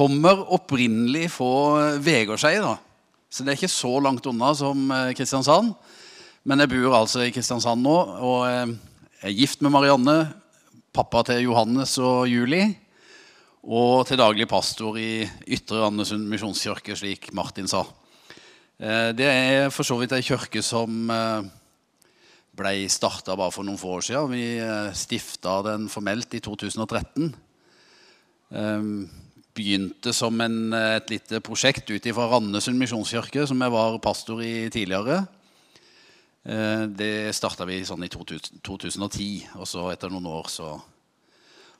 kommer 0.00 0.46
opprinnelig 0.54 1.26
fra 1.34 1.96
Vegårshei, 2.00 2.54
da. 2.62 2.78
Så 3.30 3.44
det 3.44 3.52
er 3.52 3.58
ikke 3.58 3.70
så 3.70 3.92
langt 4.02 4.24
unna 4.30 4.54
som 4.56 4.88
eh, 4.94 5.12
Kristiansand. 5.16 5.74
Men 6.48 6.62
jeg 6.62 6.72
bor 6.72 6.96
altså 6.96 7.26
i 7.26 7.32
Kristiansand 7.34 7.84
nå 7.84 7.96
og 8.16 8.46
eh, 8.48 8.72
er 9.28 9.36
gift 9.36 9.60
med 9.62 9.74
Marianne. 9.74 10.16
Pappa 10.96 11.22
til 11.28 11.44
Johannes 11.44 11.98
og 12.02 12.24
Julie. 12.30 12.72
Og 13.60 14.06
til 14.08 14.18
daglig 14.18 14.48
pastor 14.48 14.96
i 14.98 15.20
Ytre 15.52 15.84
Andesund 15.90 16.24
misjonskirke, 16.32 16.96
slik 16.96 17.28
Martin 17.36 17.68
sa. 17.70 17.84
Eh, 18.80 19.12
det 19.12 19.28
er 19.28 19.68
for 19.74 19.84
så 19.86 20.00
vidt 20.00 20.16
ei 20.16 20.24
kirke 20.24 20.64
som 20.64 21.12
ble 22.60 22.76
starta 22.90 23.36
bare 23.36 23.52
for 23.52 23.68
noen 23.68 23.78
få 23.78 23.98
år 24.00 24.08
siden. 24.08 24.32
Vi 24.32 24.96
stifta 24.96 25.60
den 25.68 25.90
formelt 25.92 26.34
i 26.34 26.42
2013 26.42 27.34
begynte 29.60 30.14
som 30.16 30.40
en, 30.40 30.72
et 30.72 31.12
lite 31.12 31.42
prosjekt 31.44 31.92
ut 31.92 32.08
fra 32.16 32.30
Randesund 32.32 32.80
misjonskirke, 32.80 33.44
som 33.46 33.60
jeg 33.60 33.76
var 33.76 34.00
pastor 34.02 34.40
i 34.42 34.70
tidligere. 34.72 35.20
Eh, 36.40 36.86
det 36.88 37.34
starta 37.36 37.66
vi 37.68 37.82
sånn 37.84 38.06
i 38.06 38.08
2010, 38.08 39.26
og 39.60 39.68
så 39.68 39.90
etter 39.92 40.12
noen 40.12 40.28
år 40.30 40.48
så 40.48 40.72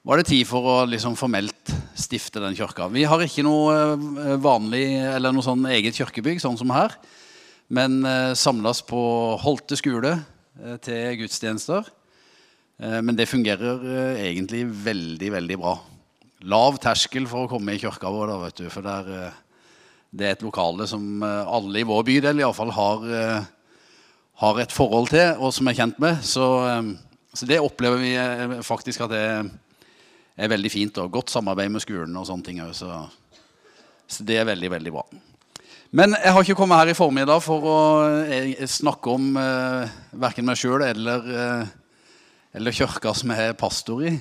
var 0.05 0.17
det 0.17 0.29
tid 0.29 0.45
for 0.49 0.65
å 0.65 0.75
liksom 0.89 1.17
formelt 1.17 1.73
stifte 1.97 2.41
den 2.41 2.57
kirka. 2.57 2.87
Vi 2.93 3.05
har 3.09 3.21
ikke 3.25 3.45
noe 3.45 3.73
eh, 3.73 4.35
vanlig 4.41 4.85
eller 5.01 5.33
noe 5.33 5.45
sånn 5.45 5.65
eget 5.73 5.97
kirkebygg, 5.97 6.41
sånn 6.43 6.59
som 6.61 6.73
her, 6.73 6.93
men 7.73 8.03
eh, 8.05 8.35
samles 8.37 8.83
på 8.85 9.01
Holte 9.41 9.79
skole 9.79 10.19
til 10.83 11.15
gudstjenester. 11.17 11.87
Men 12.77 13.15
det 13.15 13.29
fungerer 13.29 13.79
egentlig 14.19 14.65
veldig, 14.67 15.29
veldig 15.31 15.57
bra 15.61 15.71
lav 16.47 16.77
terskel 16.81 17.27
for 17.29 17.45
å 17.45 17.51
komme 17.51 17.75
i 17.75 17.81
kirka 17.81 18.11
vår. 18.11 18.31
Da, 18.31 18.37
vet 18.45 18.61
du, 18.61 18.67
for 18.73 18.85
der, 18.85 19.09
eh, 19.15 19.39
det 20.11 20.27
er 20.27 20.35
et 20.35 20.45
lokale 20.45 20.87
som 20.89 21.23
eh, 21.23 21.41
alle 21.47 21.81
i 21.81 21.87
vår 21.87 22.05
bydel 22.07 22.41
iallfall 22.41 22.73
har, 22.75 23.07
eh, 23.07 23.49
har 24.43 24.61
et 24.61 24.73
forhold 24.73 25.11
til, 25.13 25.35
og 25.39 25.53
som 25.53 25.69
er 25.69 25.77
kjent 25.77 25.99
med. 26.01 26.21
Så, 26.25 26.45
så 27.33 27.47
det 27.47 27.61
opplever 27.61 28.01
vi 28.01 28.13
faktisk 28.65 29.03
at 29.05 29.13
det 29.13 29.25
er 30.41 30.49
veldig 30.49 30.71
fint. 30.73 30.97
og 30.97 31.11
Godt 31.13 31.33
samarbeid 31.33 31.69
med 31.69 31.83
skolen 31.83 32.15
og 32.17 32.25
sånne 32.25 32.47
ting. 32.47 32.63
Så, 32.73 32.89
så 34.09 34.25
det 34.25 34.39
er 34.41 34.49
veldig, 34.49 34.71
veldig 34.73 34.95
bra. 34.95 35.05
Men 35.91 36.15
jeg 36.15 36.31
har 36.31 36.45
ikke 36.45 36.55
kommet 36.55 36.79
her 36.79 36.93
i 36.93 36.95
formiddag 36.97 37.43
for 37.43 37.67
å 37.67 37.79
snakke 38.65 39.13
om 39.13 39.35
eh, 39.37 39.93
verken 40.23 40.47
meg 40.47 40.57
sjøl 40.57 40.87
eller, 40.87 41.31
eller 42.55 42.75
kirka 42.75 43.13
som 43.13 43.35
jeg 43.35 43.51
er 43.51 43.59
pastor 43.59 44.01
i. 44.07 44.15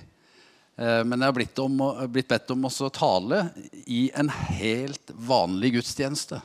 Eh, 0.80 1.02
men 1.04 1.20
jeg 1.20 1.28
har 1.28 1.36
blitt, 1.36 1.58
om, 1.60 1.82
blitt 2.08 2.30
bedt 2.30 2.52
om 2.54 2.64
å 2.64 2.88
tale 2.94 3.42
i 3.84 4.06
en 4.16 4.30
helt 4.32 5.12
vanlig 5.12 5.74
gudstjeneste, 5.76 6.40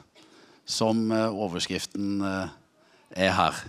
som 0.67 1.05
eh, 1.13 1.29
overskriften 1.31 2.19
eh, 2.25 2.57
er 3.27 3.31
her. 3.37 3.61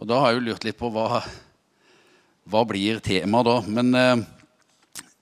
Og 0.00 0.08
da 0.08 0.22
har 0.22 0.32
jeg 0.32 0.40
jo 0.40 0.46
lurt 0.48 0.64
litt 0.64 0.80
på 0.80 0.88
hva, 0.94 1.20
hva 2.48 2.64
blir 2.68 3.02
temaet 3.04 3.48
da. 3.48 3.56
Men 3.68 4.24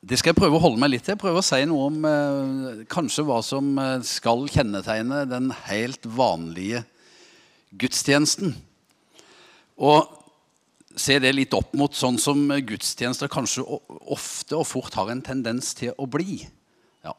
det 0.02 0.18
skal 0.18 0.32
jeg 0.32 0.38
prøve 0.40 0.58
å 0.58 0.62
holde 0.64 0.82
meg 0.82 0.90
litt 0.90 1.06
til. 1.06 1.18
Prøve 1.18 1.38
å 1.38 1.46
si 1.46 1.60
noe 1.70 1.86
om 1.86 2.86
kanskje 2.90 3.22
hva 3.26 3.38
som 3.46 3.70
skal 4.02 4.42
kjennetegne 4.50 5.22
den 5.30 5.52
helt 5.68 6.10
vanlige 6.10 6.82
gudstjenesten. 7.70 8.50
Og 9.78 10.23
se 10.96 11.18
det 11.18 11.32
litt 11.34 11.54
opp 11.56 11.74
mot 11.78 11.94
sånn 11.94 12.18
som 12.20 12.46
gudstjenester 12.48 13.30
kanskje 13.30 13.64
ofte 13.64 14.56
og 14.58 14.66
fort 14.68 14.94
har 14.98 15.10
en 15.10 15.22
tendens 15.24 15.72
til 15.76 15.94
å 15.98 16.06
bli. 16.10 16.42
Ja. 17.04 17.14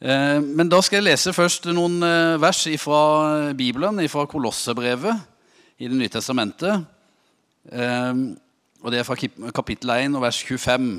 Eh, 0.00 0.38
men 0.40 0.70
da 0.72 0.80
skal 0.84 1.00
jeg 1.00 1.10
lese 1.10 1.36
først 1.36 1.68
noen 1.74 2.00
eh, 2.06 2.38
vers 2.40 2.64
fra 2.80 3.00
Bibelen, 3.56 4.00
fra 4.08 4.26
Kolossebrevet 4.30 5.26
i 5.80 5.88
Det 5.88 5.96
nye 5.96 6.12
testamentet. 6.12 6.86
Eh, 7.72 8.12
og 8.80 8.92
Det 8.92 9.00
er 9.00 9.08
fra 9.08 9.18
kapittel 9.52 9.92
1 9.98 10.16
og 10.16 10.24
vers 10.24 10.40
25. 10.44 10.94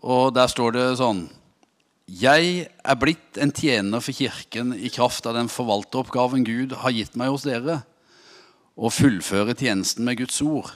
Og 0.00 0.32
Der 0.32 0.48
står 0.48 0.72
det 0.72 0.86
sånn 1.00 1.26
Jeg 2.08 2.68
er 2.72 2.96
blitt 2.96 3.36
en 3.36 3.52
tjener 3.52 4.00
for 4.00 4.16
Kirken 4.16 4.72
i 4.72 4.88
kraft 4.88 5.26
av 5.28 5.36
den 5.36 5.50
forvalteroppgaven 5.52 6.46
Gud 6.46 6.72
har 6.80 6.94
gitt 6.94 7.16
meg 7.20 7.34
hos 7.34 7.44
dere 7.44 7.82
og 8.78 8.94
fullføre 8.94 9.56
tjenesten 9.58 10.06
med 10.06 10.20
Guds 10.20 10.38
ord, 10.44 10.70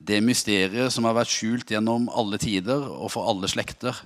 det 0.00 0.20
mysteriet 0.24 0.92
som 0.92 1.06
har 1.08 1.16
vært 1.16 1.32
skjult 1.32 1.72
gjennom 1.72 2.08
alle 2.12 2.38
tider 2.40 2.84
og 2.92 3.10
for 3.14 3.28
alle 3.30 3.48
slekter, 3.48 3.96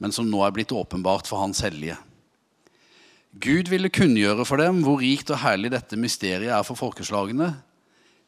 men 0.00 0.12
som 0.12 0.28
nå 0.28 0.40
er 0.44 0.52
blitt 0.56 0.72
åpenbart 0.72 1.28
for 1.28 1.42
Hans 1.42 1.60
hellige. 1.64 1.96
Gud 3.34 3.68
ville 3.68 3.92
kunngjøre 3.92 4.46
for 4.46 4.62
dem 4.62 4.82
hvor 4.84 5.00
rikt 5.02 5.32
og 5.34 5.42
herlig 5.42 5.72
dette 5.74 5.98
mysteriet 5.98 6.52
er 6.54 6.64
for 6.66 6.78
folkeslagene. 6.78 7.50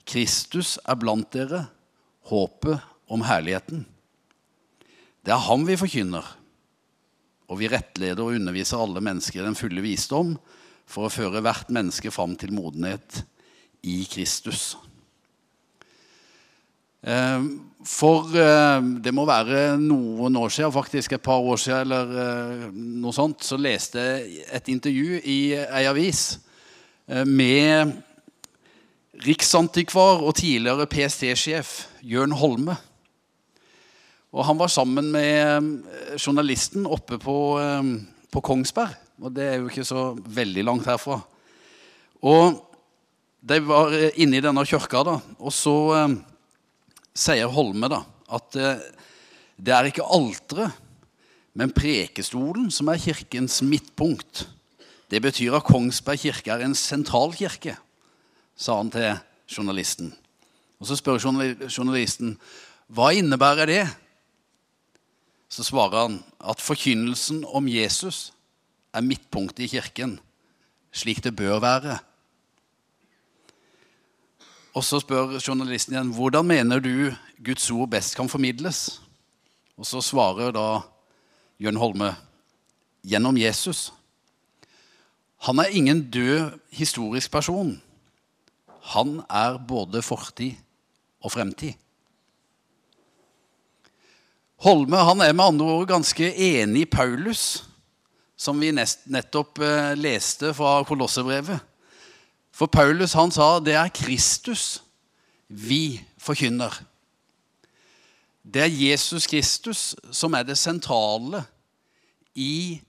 Kristus 0.07 0.77
er 0.85 0.99
blant 0.99 1.31
dere, 1.35 1.67
håpet 2.27 2.83
om 3.13 3.23
herligheten. 3.23 3.85
Det 5.23 5.33
er 5.35 5.47
ham 5.47 5.65
vi 5.67 5.79
forkynner, 5.79 6.27
og 7.47 7.61
vi 7.61 7.71
rettleder 7.71 8.23
og 8.25 8.35
underviser 8.35 8.83
alle 8.83 9.03
mennesker 9.03 9.41
i 9.41 9.47
den 9.47 9.59
fulle 9.59 9.85
visdom 9.85 10.35
for 10.91 11.07
å 11.07 11.13
føre 11.13 11.43
hvert 11.43 11.71
menneske 11.75 12.13
fram 12.15 12.35
til 12.39 12.55
modenhet 12.55 13.23
i 13.87 14.03
Kristus. 14.11 14.75
Eh, 17.07 17.45
for 17.87 18.35
eh, 18.35 18.81
det 19.03 19.13
må 19.15 19.27
være 19.29 19.77
noen 19.79 20.37
år 20.41 20.51
siden, 20.51 20.75
faktisk 20.75 21.15
et 21.15 21.23
par 21.23 21.39
år 21.39 21.61
siden, 21.61 21.87
eller 21.87 22.17
eh, 22.23 22.65
noe 22.75 23.15
sånt, 23.15 23.47
så 23.47 23.59
leste 23.61 24.03
jeg 24.03 24.43
et 24.59 24.73
intervju 24.75 25.21
i 25.23 25.39
ei 25.55 25.87
avis 25.87 26.41
med 27.07 27.93
riksantikvar 29.23 30.25
og 30.27 30.35
tidligere 30.41 30.89
PST-sjef 30.91 31.77
Jørn 32.03 32.35
Holme. 32.35 32.75
Og 34.35 34.43
han 34.49 34.59
var 34.59 34.73
sammen 34.75 35.13
med 35.15 36.19
journalisten 36.19 36.83
oppe 36.91 37.21
på, 37.23 37.37
på 38.35 38.43
Kongsberg. 38.43 38.99
Og 39.23 39.31
det 39.39 39.47
er 39.47 39.61
jo 39.61 39.71
ikke 39.71 39.87
så 39.87 40.09
veldig 40.19 40.67
langt 40.67 40.91
herfra. 40.91 41.21
Og 42.27 42.59
de 43.47 43.61
var 43.63 43.95
eh, 43.95 44.11
inne 44.23 44.41
i 44.41 44.45
denne 44.45 44.65
kirka, 44.67 45.05
da, 45.07 45.21
og 45.39 45.55
så 45.55 45.77
eh, 45.95 46.17
sier 47.17 47.53
Holme 47.53 47.91
da, 47.93 48.03
at 48.35 48.59
eh, 48.59 48.83
det 49.57 49.75
er 49.75 49.91
ikke 49.91 50.07
alteret, 50.17 50.83
men 51.57 51.73
prekestolen 51.73 52.69
som 52.75 52.91
er 52.93 53.01
kirkens 53.01 53.63
midtpunkt. 53.65 54.45
Det 55.09 55.23
betyr 55.25 55.55
at 55.57 55.65
Kongsberg 55.65 56.21
kirke 56.21 56.53
er 56.53 56.67
en 56.67 56.75
sentral 56.77 57.33
kirke, 57.39 57.77
sa 58.59 58.77
han 58.81 58.91
til 58.93 59.15
journalisten. 59.49 60.11
Og 60.77 60.91
Så 60.91 60.99
spør 60.99 61.23
journalisten 61.71 62.35
hva 62.93 63.13
innebærer 63.17 63.71
det. 63.71 63.85
Så 65.49 65.65
svarer 65.65 66.03
han 66.03 66.19
at 66.45 66.61
forkynnelsen 66.61 67.45
om 67.47 67.71
Jesus 67.71 68.35
er 68.93 69.07
midtpunktet 69.07 69.65
i 69.65 69.71
kirken, 69.79 70.19
slik 70.93 71.23
det 71.25 71.33
bør 71.39 71.63
være. 71.63 71.97
Og 74.77 74.85
så 74.85 75.01
spør 75.01 75.39
journalisten 75.41 75.95
igjen 75.95 76.13
hvordan 76.13 76.45
mener 76.45 76.83
du 76.85 77.09
Guds 77.41 77.71
ord 77.73 77.89
best 77.95 78.17
kan 78.17 78.29
formidles. 78.29 79.01
Og 79.77 79.89
så 79.89 80.03
svarer 80.05 80.53
da 80.53 80.83
Jørn 81.61 81.81
Holme 81.81 82.11
gjennom 83.07 83.39
Jesus. 83.41 83.89
Han 85.49 85.63
er 85.63 85.73
ingen 85.73 86.03
død 86.13 86.59
historisk 86.77 87.33
person. 87.33 87.77
Han 88.93 89.23
er 89.33 89.57
både 89.69 90.03
fortid 90.05 90.57
og 91.25 91.33
fremtid. 91.33 91.73
Holme 94.65 95.01
han 95.09 95.21
er 95.21 95.33
med 95.37 95.45
andre 95.45 95.71
ord 95.73 95.89
ganske 95.89 96.29
enig 96.33 96.87
i 96.87 96.91
Paulus, 96.91 97.65
som 98.37 98.61
vi 98.61 98.73
nettopp 98.73 99.61
eh, 99.65 99.93
leste 99.97 100.53
fra 100.57 100.79
Kolossebrevet. 100.89 101.61
For 102.57 102.71
Paulus 102.73 103.13
han 103.13 103.33
sa 103.35 103.59
det 103.61 103.75
er 103.77 103.93
Kristus 103.93 104.79
vi 105.49 106.01
forkynner. 106.19 106.73
Det 108.47 108.63
er 108.63 108.73
Jesus 108.73 109.27
Kristus 109.29 109.93
som 110.15 110.35
er 110.39 110.47
det 110.47 110.57
sentrale 110.57 111.43
i 112.35 112.81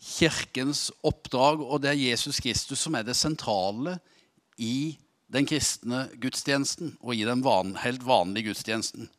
kirkens 0.00 0.90
oppdrag, 1.02 1.60
og 1.60 1.82
det 1.82 1.90
er 1.90 2.04
Jesus 2.10 2.38
Kristus 2.40 2.84
som 2.86 2.94
er 2.94 3.02
det 3.04 3.16
sentrale 3.18 3.98
i 4.56 4.94
den 5.32 5.46
kristne 5.46 6.06
gudstjenesten 6.20 6.94
og 7.00 7.14
i 7.16 7.26
den 7.26 7.42
van, 7.44 7.74
helt 7.82 8.06
vanlige 8.06 8.50
gudstjenesten. 8.50 9.10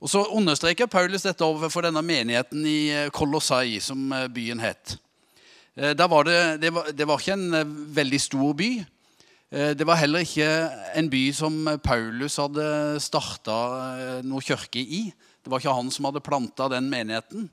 Og 0.00 0.10
Så 0.10 0.24
understreker 0.24 0.86
Paulus 0.86 1.24
dette 1.24 1.44
overfor 1.44 1.80
denne 1.80 2.02
menigheten 2.04 2.66
i 2.66 3.08
Kolossai, 3.12 3.80
som 3.80 4.12
byen 4.34 4.60
het. 4.60 4.98
Eh, 5.76 6.08
var 6.08 6.24
det, 6.24 6.56
det, 6.60 6.70
var, 6.72 6.86
det, 6.92 7.04
var, 7.04 7.20
ikke 7.20 7.34
en 7.36 7.54
eh, 7.54 7.74
veldig 7.98 8.20
stor 8.20 8.54
by. 8.56 8.70
Eh, 9.52 9.72
det 9.76 9.84
var 9.84 10.00
heller 10.00 10.24
ikke 10.24 10.48
en 10.96 11.10
by 11.12 11.24
som 11.36 11.58
Paulus 11.84 12.38
hadde 12.40 12.96
starta 13.04 13.56
noe 14.24 14.40
kirke 14.40 14.80
i. 14.80 15.02
Det 15.44 15.52
var 15.52 15.60
ikke 15.60 15.76
han 15.76 15.92
som 15.92 16.08
hadde 16.08 16.24
planta 16.24 16.70
den 16.72 16.88
menigheten. 16.90 17.50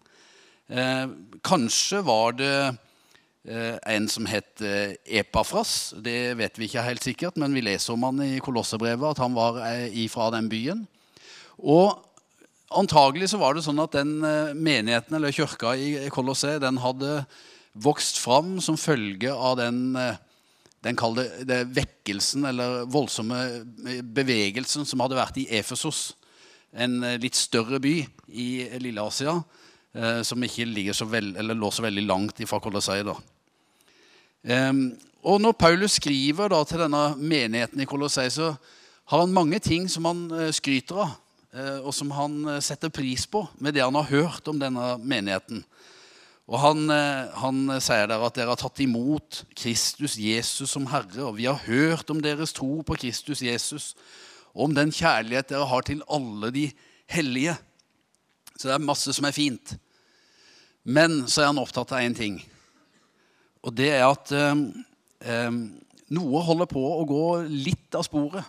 Kanskje 1.44 2.00
var 2.08 2.34
det 2.40 2.56
en 3.46 4.08
som 4.10 4.26
het 4.26 4.64
Epafras. 5.06 5.94
Det 6.02 6.34
vet 6.40 6.58
vi 6.58 6.66
ikke 6.66 6.86
helt 6.88 7.06
sikkert, 7.06 7.38
men 7.38 7.54
vi 7.54 7.62
leser 7.62 7.94
om 7.94 8.08
han 8.08 8.24
i 8.26 8.40
Kolossebrevet, 8.42 9.12
at 9.12 9.22
han 9.22 9.36
var 9.38 9.60
ifra 9.92 10.32
den 10.34 10.48
byen. 10.50 10.86
Og 11.60 12.00
antagelig 12.74 13.30
så 13.36 13.44
var 13.44 13.54
det 13.54 13.68
sånn 13.68 13.84
at 13.84 14.00
den 14.00 14.16
menigheten 14.58 15.20
eller 15.20 15.36
kirka 15.36 15.76
i 15.78 16.10
Kolosse 16.16 16.56
den 16.64 16.82
hadde 16.82 17.20
vokst 17.74 18.20
fram 18.22 18.60
som 18.62 18.78
følge 18.78 19.34
av 19.34 19.58
den 19.58 19.96
eh, 19.98 20.22
den 20.84 20.98
kalde, 21.00 21.24
det 21.48 21.62
vekkelsen 21.72 22.44
eller 22.50 22.82
voldsomme 22.92 23.38
bevegelsen 24.04 24.84
som 24.84 25.00
hadde 25.00 25.16
vært 25.16 25.38
i 25.40 25.46
Efesos. 25.56 26.10
En 26.76 26.98
litt 27.24 27.38
større 27.40 27.80
by 27.80 27.94
i 28.28 28.48
Lille-Asia 28.84 29.38
som 30.28 30.44
ikke 30.44 30.96
så 30.98 31.06
veld, 31.08 31.38
lå 31.38 31.70
så 31.72 31.86
veldig 31.86 32.04
langt 32.04 32.42
ifra 32.44 32.60
Colosseum. 32.60 33.14
da. 33.14 34.66
og 35.24 35.40
når 35.40 35.54
Paulus 35.54 36.00
skriver 36.02 36.50
da, 36.50 36.64
til 36.66 36.84
denne 36.84 37.16
menigheten 37.16 37.80
i 37.80 37.86
Colosseum, 37.86 38.30
så 38.30 38.56
har 39.06 39.20
han 39.22 39.32
mange 39.32 39.60
ting 39.60 39.88
som 39.88 40.04
han 40.10 40.52
skryter 40.52 41.00
av, 41.06 41.16
og 41.86 41.94
som 41.94 42.12
han 42.12 42.58
setter 42.60 42.90
pris 42.90 43.24
på 43.30 43.46
med 43.60 43.78
det 43.78 43.86
han 43.86 43.96
har 43.96 44.12
hørt 44.12 44.48
om 44.50 44.60
denne 44.60 44.98
menigheten. 44.98 45.64
Og 46.52 46.60
han, 46.60 46.90
han, 47.40 47.60
sier 47.80 48.10
der 48.12 48.24
at 48.26 48.36
dere 48.36 48.52
har 48.52 48.60
tatt 48.60 48.82
imot 48.84 49.46
Kristus 49.56 50.18
Jesus 50.20 50.74
som 50.76 50.90
Herre, 50.92 51.30
og 51.30 51.38
vi 51.38 51.48
har 51.48 51.62
hørt 51.64 52.10
om 52.12 52.20
deres 52.24 52.52
tro 52.56 52.82
på 52.84 52.98
Kristus 53.00 53.42
Jesus, 53.46 53.94
og 54.52 54.68
om 54.68 54.76
den 54.76 54.92
kjærlighet 54.92 55.54
dere 55.54 55.70
har 55.72 55.86
til 55.88 56.04
alle 56.12 56.52
de 56.52 56.66
hellige. 57.08 57.56
Så 58.58 58.68
det 58.68 58.76
er 58.76 58.84
masse 58.84 59.14
som 59.16 59.26
er 59.28 59.36
fint. 59.36 59.76
Men 60.84 61.24
så 61.28 61.44
er 61.44 61.52
han 61.52 61.62
opptatt 61.62 61.96
av 61.96 62.04
én 62.04 62.16
ting. 62.18 62.42
Og 63.64 63.72
det 63.76 63.90
er 63.96 64.06
at 64.06 64.32
eh, 64.36 64.66
eh, 65.24 65.56
noe 66.14 66.44
holder 66.44 66.70
på 66.70 66.84
å 66.84 67.06
gå 67.08 67.24
litt 67.48 67.96
av 67.96 68.06
sporet. 68.06 68.44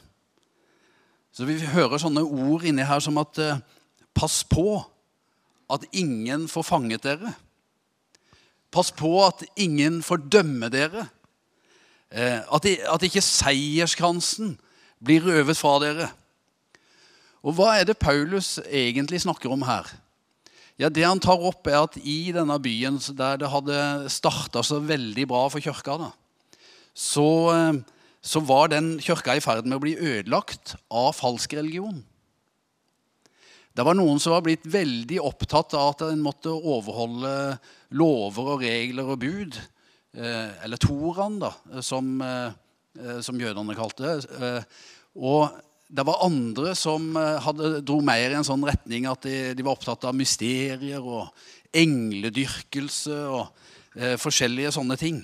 Så 1.35 1.47
vi 1.47 1.59
hører 1.59 2.03
sånne 2.03 2.23
ord 2.23 2.67
inni 2.67 2.87
her 2.87 3.03
som 3.03 3.19
at 3.23 3.41
eh, 3.43 3.63
Pass 4.15 4.45
på 4.47 4.79
at 5.75 5.83
ingen 5.91 6.45
får 6.47 6.63
fanget 6.69 7.03
dere. 7.03 7.33
Pass 8.75 8.91
på 8.91 9.13
at 9.23 9.45
ingen 9.57 10.01
får 10.03 10.27
dømme 10.33 10.71
dere. 10.73 11.07
Eh, 12.11 12.41
at, 12.43 12.67
at 12.67 13.07
ikke 13.07 13.23
seierskransen 13.23 14.57
blir 15.05 15.23
røvet 15.23 15.59
fra 15.59 15.77
dere. 15.83 16.11
Og 17.45 17.55
hva 17.59 17.75
er 17.77 17.87
det 17.87 18.01
Paulus 18.01 18.57
egentlig 18.65 19.23
snakker 19.23 19.53
om 19.53 19.63
her? 19.69 19.87
Ja, 20.81 20.89
Det 20.89 21.05
han 21.07 21.21
tar 21.23 21.39
opp, 21.39 21.69
er 21.71 21.85
at 21.85 21.99
i 22.03 22.33
denne 22.35 22.57
byen 22.59 22.99
der 23.15 23.39
det 23.39 23.51
hadde 23.51 24.11
starta 24.11 24.63
så 24.65 24.81
veldig 24.83 25.27
bra 25.31 25.45
for 25.53 25.63
kirka, 25.63 25.99
da, 26.01 26.11
så, 26.95 27.29
eh, 27.55 27.79
så, 28.23 28.41
var 28.41 28.73
den 28.73 28.99
kirka 28.99 29.37
i 29.37 29.43
ferd 29.45 29.67
med 29.67 29.79
å 29.79 29.85
bli 29.85 29.95
ødelagt 29.95 30.75
av 30.91 31.13
falsk 31.15 31.55
religion. 31.55 32.03
Det 33.75 33.83
var 33.83 33.97
noen 33.99 34.21
som 34.23 34.37
var 34.37 34.45
blitt 34.47 34.67
veldig 34.71 35.19
opptatt 35.25 35.75
av 35.75 35.93
at 35.93 36.05
en 36.07 36.23
måtte 36.23 36.53
overholde 36.55 37.57
lover 37.99 38.53
og 38.55 38.63
regler 38.63 39.09
og 39.11 39.19
bud. 39.25 39.59
Eh, 40.15 40.51
eller 40.63 40.79
toran, 40.79 41.41
da, 41.43 41.51
som, 41.83 42.15
eh, 42.23 43.19
som 43.25 43.41
jødene 43.41 43.75
kalte 43.75 44.07
det. 44.23 44.53
Og 45.19 45.51
det 45.95 46.05
var 46.07 46.25
andre 46.27 46.73
som 46.79 47.13
eh, 47.19 47.43
hadde, 47.45 47.79
dro 47.87 48.01
mer 48.05 48.33
i 48.33 48.39
en 48.39 48.47
sånn 48.47 48.65
retning 48.67 49.07
at 49.11 49.27
de, 49.27 49.53
de 49.55 49.67
var 49.67 49.77
opptatt 49.77 50.07
av 50.09 50.17
mysterier 50.17 51.03
og 51.03 51.29
engledyrkelse 51.75 53.19
og 53.31 53.45
eh, 53.99 54.17
forskjellige 54.21 54.73
sånne 54.75 54.99
ting. 55.01 55.21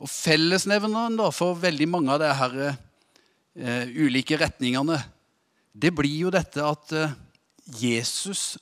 Og 0.00 0.08
Fellesnevneren 0.10 1.16
da, 1.20 1.30
for 1.32 1.58
veldig 1.60 1.88
mange 1.92 2.16
av 2.16 2.22
de 2.22 2.32
her 2.40 2.58
eh, 2.66 3.96
ulike 4.00 4.40
retningene, 4.40 4.98
det 5.72 5.92
blir 5.94 6.26
jo 6.26 6.32
dette 6.34 6.64
at 6.64 6.94
eh, 6.96 7.12
Jesus 7.80 8.58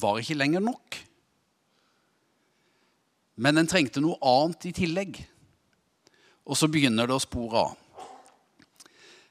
var 0.00 0.20
ikke 0.20 0.38
lenger 0.38 0.62
nok. 0.64 0.98
Men 3.40 3.56
en 3.56 3.68
trengte 3.68 4.02
noe 4.04 4.20
annet 4.20 4.68
i 4.68 4.74
tillegg. 4.76 5.20
Og 6.44 6.58
så 6.58 6.68
begynner 6.68 7.08
det 7.08 7.16
å 7.16 7.22
spore 7.22 7.64
av. 7.64 7.76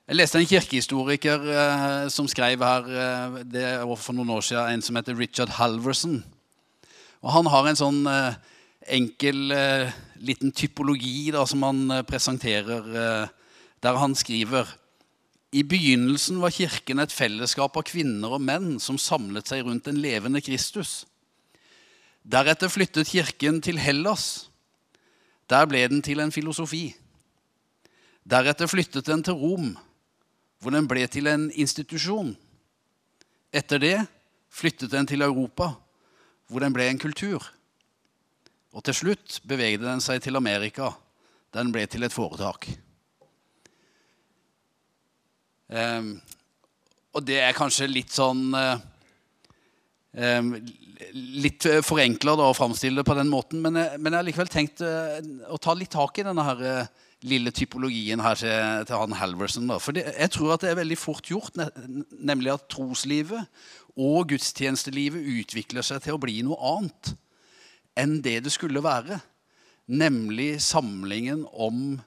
Jeg 0.10 0.18
leste 0.18 0.40
en 0.42 0.50
kirkehistoriker 0.50 1.44
eh, 1.54 2.04
som 2.10 2.26
skrev 2.30 2.64
her 2.66 2.88
eh, 2.90 3.40
det 3.46 3.66
var 3.86 4.00
for 4.02 4.18
noen 4.18 4.32
år 4.40 4.46
siden, 4.48 4.72
en 4.74 4.82
som 4.82 4.98
heter 4.98 5.18
Richard 5.20 5.54
Halverson. 5.60 6.24
Og 7.22 7.30
Han 7.36 7.50
har 7.54 7.70
en 7.70 7.78
sånn 7.78 8.00
eh, 8.10 8.40
enkel 8.98 9.54
eh, 9.54 9.94
liten 10.26 10.50
typologi 10.50 11.30
da, 11.36 11.46
som 11.46 11.62
han 11.68 12.02
presenterer, 12.10 12.90
der 13.80 14.00
han 14.02 14.18
skriver 14.18 14.68
i 15.52 15.64
begynnelsen 15.66 16.38
var 16.42 16.54
Kirken 16.54 17.02
et 17.02 17.14
fellesskap 17.14 17.78
av 17.80 17.86
kvinner 17.90 18.36
og 18.38 18.44
menn 18.46 18.78
som 18.82 19.00
samlet 19.02 19.50
seg 19.50 19.66
rundt 19.66 19.90
en 19.90 20.02
levende 20.02 20.42
Kristus. 20.46 21.04
Deretter 22.22 22.70
flyttet 22.70 23.10
Kirken 23.10 23.62
til 23.66 23.80
Hellas. 23.82 24.50
Der 25.50 25.66
ble 25.66 25.82
den 25.90 26.04
til 26.06 26.22
en 26.22 26.34
filosofi. 26.34 26.92
Deretter 28.30 28.70
flyttet 28.70 29.08
den 29.10 29.26
til 29.26 29.40
Rom 29.40 29.72
hvor 30.60 30.76
den 30.76 30.88
ble 30.92 31.06
til 31.08 31.30
en 31.32 31.48
institusjon. 31.56 32.34
Etter 33.56 33.80
det 33.82 33.96
flyttet 34.52 34.92
den 34.92 35.08
til 35.08 35.24
Europa, 35.24 35.72
hvor 36.50 36.60
den 36.60 36.76
ble 36.76 36.90
en 36.90 37.00
kultur. 37.00 37.42
Og 38.76 38.84
til 38.86 38.98
slutt 38.98 39.40
bevegde 39.48 39.88
den 39.88 40.04
seg 40.04 40.22
til 40.22 40.38
Amerika, 40.38 40.92
der 41.54 41.64
den 41.64 41.74
ble 41.74 41.86
til 41.90 42.04
et 42.06 42.14
foretak. 42.14 42.68
Um, 45.70 46.16
og 47.14 47.26
det 47.26 47.40
er 47.44 47.58
kanskje 47.58 47.86
litt 47.90 48.14
sånn 48.14 48.56
um, 48.58 50.48
Litt 51.14 51.68
forenkla 51.86 52.34
å 52.42 52.56
framstille 52.58 53.00
det 53.00 53.06
på 53.08 53.16
den 53.18 53.30
måten, 53.30 53.62
men 53.64 53.78
jeg, 53.78 54.00
men 54.02 54.12
jeg 54.12 54.20
har 54.20 54.28
likevel 54.28 54.50
tenkt 54.52 54.82
uh, 54.82 55.20
å 55.54 55.60
ta 55.62 55.76
litt 55.78 55.94
tak 55.94 56.18
i 56.20 56.26
denne 56.26 56.44
her, 56.44 56.64
uh, 56.66 57.08
lille 57.30 57.52
typologien 57.56 58.22
her 58.24 58.38
til, 58.40 58.84
til 58.88 59.00
han 59.00 59.16
Halverson. 59.20 59.68
Da. 59.70 59.80
For 59.84 59.96
det, 59.96 60.06
jeg 60.12 60.34
tror 60.36 60.56
at 60.56 60.64
det 60.64 60.72
er 60.72 60.80
veldig 60.80 60.98
fort 61.00 61.30
gjort, 61.32 61.58
nemlig 62.18 62.54
at 62.54 62.68
troslivet 62.72 63.48
og 64.00 64.30
gudstjenestelivet 64.32 65.28
utvikler 65.42 65.86
seg 65.86 66.04
til 66.04 66.16
å 66.16 66.22
bli 66.22 66.40
noe 66.48 66.60
annet 66.76 67.14
enn 68.00 68.20
det 68.24 68.38
det 68.46 68.54
skulle 68.54 68.84
være. 68.84 69.20
Nemlig 69.90 70.60
samlingen 70.64 71.44
om 71.52 71.98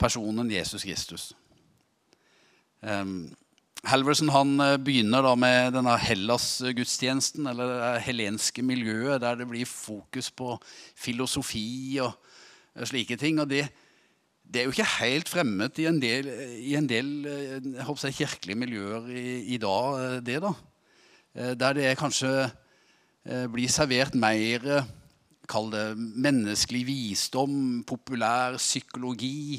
personen 0.00 0.48
Jesus 0.52 0.86
Kristus. 0.86 1.30
Um, 2.80 3.30
Halverson 3.88 4.28
han 4.32 4.60
eh, 4.60 4.76
begynner 4.80 5.24
da 5.24 5.32
med 5.40 5.72
denne 5.72 5.94
Hellas-gudstjenesten, 6.00 7.46
eller 7.48 7.70
det 7.70 8.02
helenske 8.04 8.64
miljøet, 8.64 9.22
der 9.22 9.38
det 9.40 9.46
blir 9.48 9.68
fokus 9.68 10.28
på 10.36 10.58
filosofi 11.00 12.00
og 12.04 12.12
slike 12.88 13.16
ting. 13.20 13.40
og 13.40 13.48
det, 13.48 13.64
det 14.44 14.60
er 14.60 14.68
jo 14.68 14.74
ikke 14.74 14.98
helt 14.98 15.32
fremmed 15.32 15.80
i 15.80 15.88
en 15.88 16.00
del, 16.02 16.28
i 16.60 16.74
en 16.76 16.88
del 16.88 17.12
jeg 17.24 17.86
håper 17.86 18.10
jeg, 18.10 18.18
kirkelige 18.20 18.60
miljøer 18.60 19.08
i, 19.08 19.26
i, 19.54 19.60
dag, 19.62 20.00
eh, 20.04 20.16
det, 20.28 20.40
da. 20.44 20.54
Eh, 21.34 21.54
der 21.56 21.78
det 21.78 21.98
kanskje 22.00 22.50
blir 23.52 23.68
servert 23.68 24.14
mer 24.16 24.64
Kall 25.50 25.66
det 25.72 25.96
menneskelig 25.98 26.84
visdom, 26.86 27.82
populær 27.82 28.54
psykologi. 28.56 29.58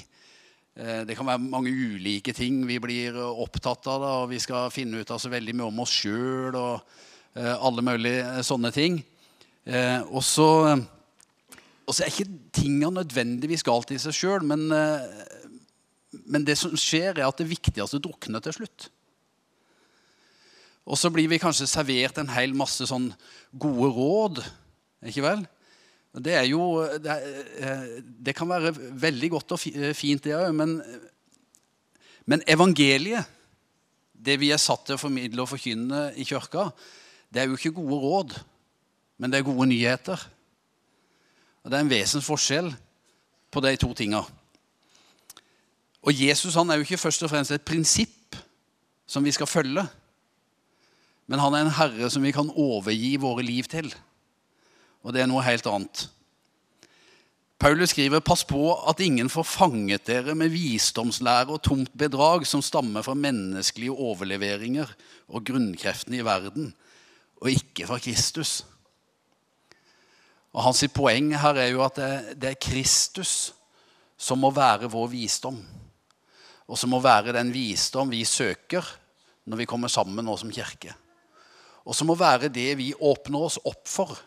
Det 0.71 1.17
kan 1.17 1.27
være 1.27 1.43
mange 1.43 1.71
ulike 1.71 2.31
ting 2.31 2.61
vi 2.63 2.77
blir 2.79 3.17
opptatt 3.19 3.87
av. 3.91 3.97
Da, 3.99 4.11
og 4.21 4.29
Vi 4.31 4.39
skal 4.39 4.71
finne 4.71 5.01
ut 5.01 5.11
av 5.11 5.19
så 5.19 5.29
veldig 5.29 5.55
mye 5.57 5.67
om 5.67 5.81
oss 5.83 5.91
sjøl 6.03 6.55
og 6.55 6.93
alle 7.35 7.83
mulige 7.83 8.43
sånne 8.47 8.71
ting. 8.71 9.01
Og 10.07 10.23
så 10.23 10.47
er 11.99 12.11
ikke 12.11 12.29
tingene 12.55 13.01
nødvendigvis 13.01 13.65
galt 13.67 13.91
i 13.91 13.99
seg 14.01 14.15
sjøl, 14.15 14.45
men, 14.47 14.67
eh, 14.71 15.03
men, 16.23 16.45
det 16.47 16.57
som 16.59 16.73
skjer, 16.77 17.17
er 17.17 17.27
at 17.27 17.39
det 17.41 17.49
viktigste 17.49 17.99
drukner 17.99 18.43
til 18.43 18.61
slutt. 18.61 18.89
Og 20.85 20.97
så 20.97 21.11
blir 21.13 21.29
vi 21.29 21.39
kanskje 21.41 21.69
servert 21.69 22.17
en 22.17 22.31
hel 22.31 22.55
masse 22.57 22.87
sånn 22.89 23.11
gode 23.53 23.91
råd. 23.95 24.41
Ikke 25.07 25.23
vel? 25.23 25.43
Det 26.11 26.33
er 26.35 26.43
jo 26.49 26.83
Det, 26.99 27.13
eh, 27.57 28.01
det 28.03 28.35
kan 28.35 28.49
være 28.49 28.73
veldig 28.75 29.29
godt 29.31 29.51
og 29.55 29.67
eh, 29.71 29.93
fint, 29.95 30.23
det 30.23 30.35
òg, 30.35 30.51
men, 30.51 30.81
men 32.25 32.43
evangeliet, 32.47 33.23
det 34.13 34.39
vi 34.39 34.51
er 34.51 34.59
satt 34.61 34.85
til 34.85 34.95
å 34.95 35.01
formidle 35.01 35.41
og 35.41 35.49
forkynne 35.49 36.11
i 36.19 36.25
kirka, 36.27 36.69
det 37.31 37.41
er 37.41 37.47
jo 37.47 37.55
ikke 37.55 37.73
gode 37.73 37.97
råd, 38.03 38.35
men 39.17 39.31
det 39.31 39.39
er 39.39 39.47
gode 39.47 39.69
nyheter. 39.71 40.19
Og 41.63 41.71
Det 41.71 41.77
er 41.77 41.85
en 41.85 41.93
vesensforskjell 41.93 42.69
på 43.51 43.63
de 43.63 43.75
to 43.77 43.93
tinga. 43.93 44.21
Og 46.01 46.13
Jesus 46.13 46.57
han 46.57 46.69
er 46.69 46.79
jo 46.79 46.85
ikke 46.85 46.99
først 47.01 47.23
og 47.23 47.31
fremst 47.31 47.53
et 47.53 47.65
prinsipp 47.65 48.37
som 49.07 49.23
vi 49.23 49.31
skal 49.31 49.49
følge. 49.49 49.85
Men 51.27 51.39
han 51.39 51.53
er 51.53 51.65
en 51.65 51.75
herre 51.77 52.09
som 52.09 52.23
vi 52.23 52.33
kan 52.35 52.49
overgi 52.49 53.15
våre 53.21 53.45
liv 53.45 53.69
til. 53.69 53.91
Og 55.01 55.13
det 55.13 55.23
er 55.23 55.29
noe 55.29 55.43
helt 55.45 55.67
annet. 55.69 56.07
Paulus 57.61 57.91
skriver 57.93 58.23
pass 58.25 58.41
på 58.47 58.71
at 58.89 59.03
ingen 59.05 59.29
får 59.29 59.45
fanget 59.45 60.07
dere 60.09 60.33
med 60.33 60.49
visdomslære 60.49 61.53
og 61.53 61.61
tomt 61.61 61.91
bedrag 61.93 62.47
som 62.49 62.63
stammer 62.65 63.05
fra 63.05 63.13
menneskelige 63.13 63.93
overleveringer 63.93 64.89
og 65.29 65.45
grunnkreftene 65.45 66.17
i 66.17 66.25
verden, 66.25 66.71
og 67.37 67.51
ikke 67.53 67.85
fra 67.85 67.99
Kristus. 68.01 68.63
Og 70.51 70.65
Hans 70.65 70.81
poeng 70.93 71.29
her 71.37 71.59
er 71.61 71.69
jo 71.71 71.83
at 71.85 72.01
det, 72.33 72.55
er 72.55 72.57
Kristus 72.59 73.53
som 74.17 74.41
må 74.41 74.49
være 74.53 74.89
vår 74.89 75.07
visdom. 75.13 75.61
Og 76.65 76.79
som 76.79 76.91
må 76.93 76.99
være 77.03 77.35
den 77.35 77.53
visdom 77.53 78.09
vi 78.09 78.23
søker 78.25 78.85
når 79.45 79.61
vi 79.61 79.69
kommer 79.69 79.91
sammen 79.91 80.25
nå 80.25 80.33
som 80.37 80.51
kirke. 80.53 80.93
Og 81.85 81.93
som 81.97 82.09
må 82.09 82.17
være 82.17 82.51
det 82.53 82.73
vi 82.77 82.91
åpner 82.93 83.47
oss 83.47 83.57
opp 83.65 83.85
for. 83.89 84.17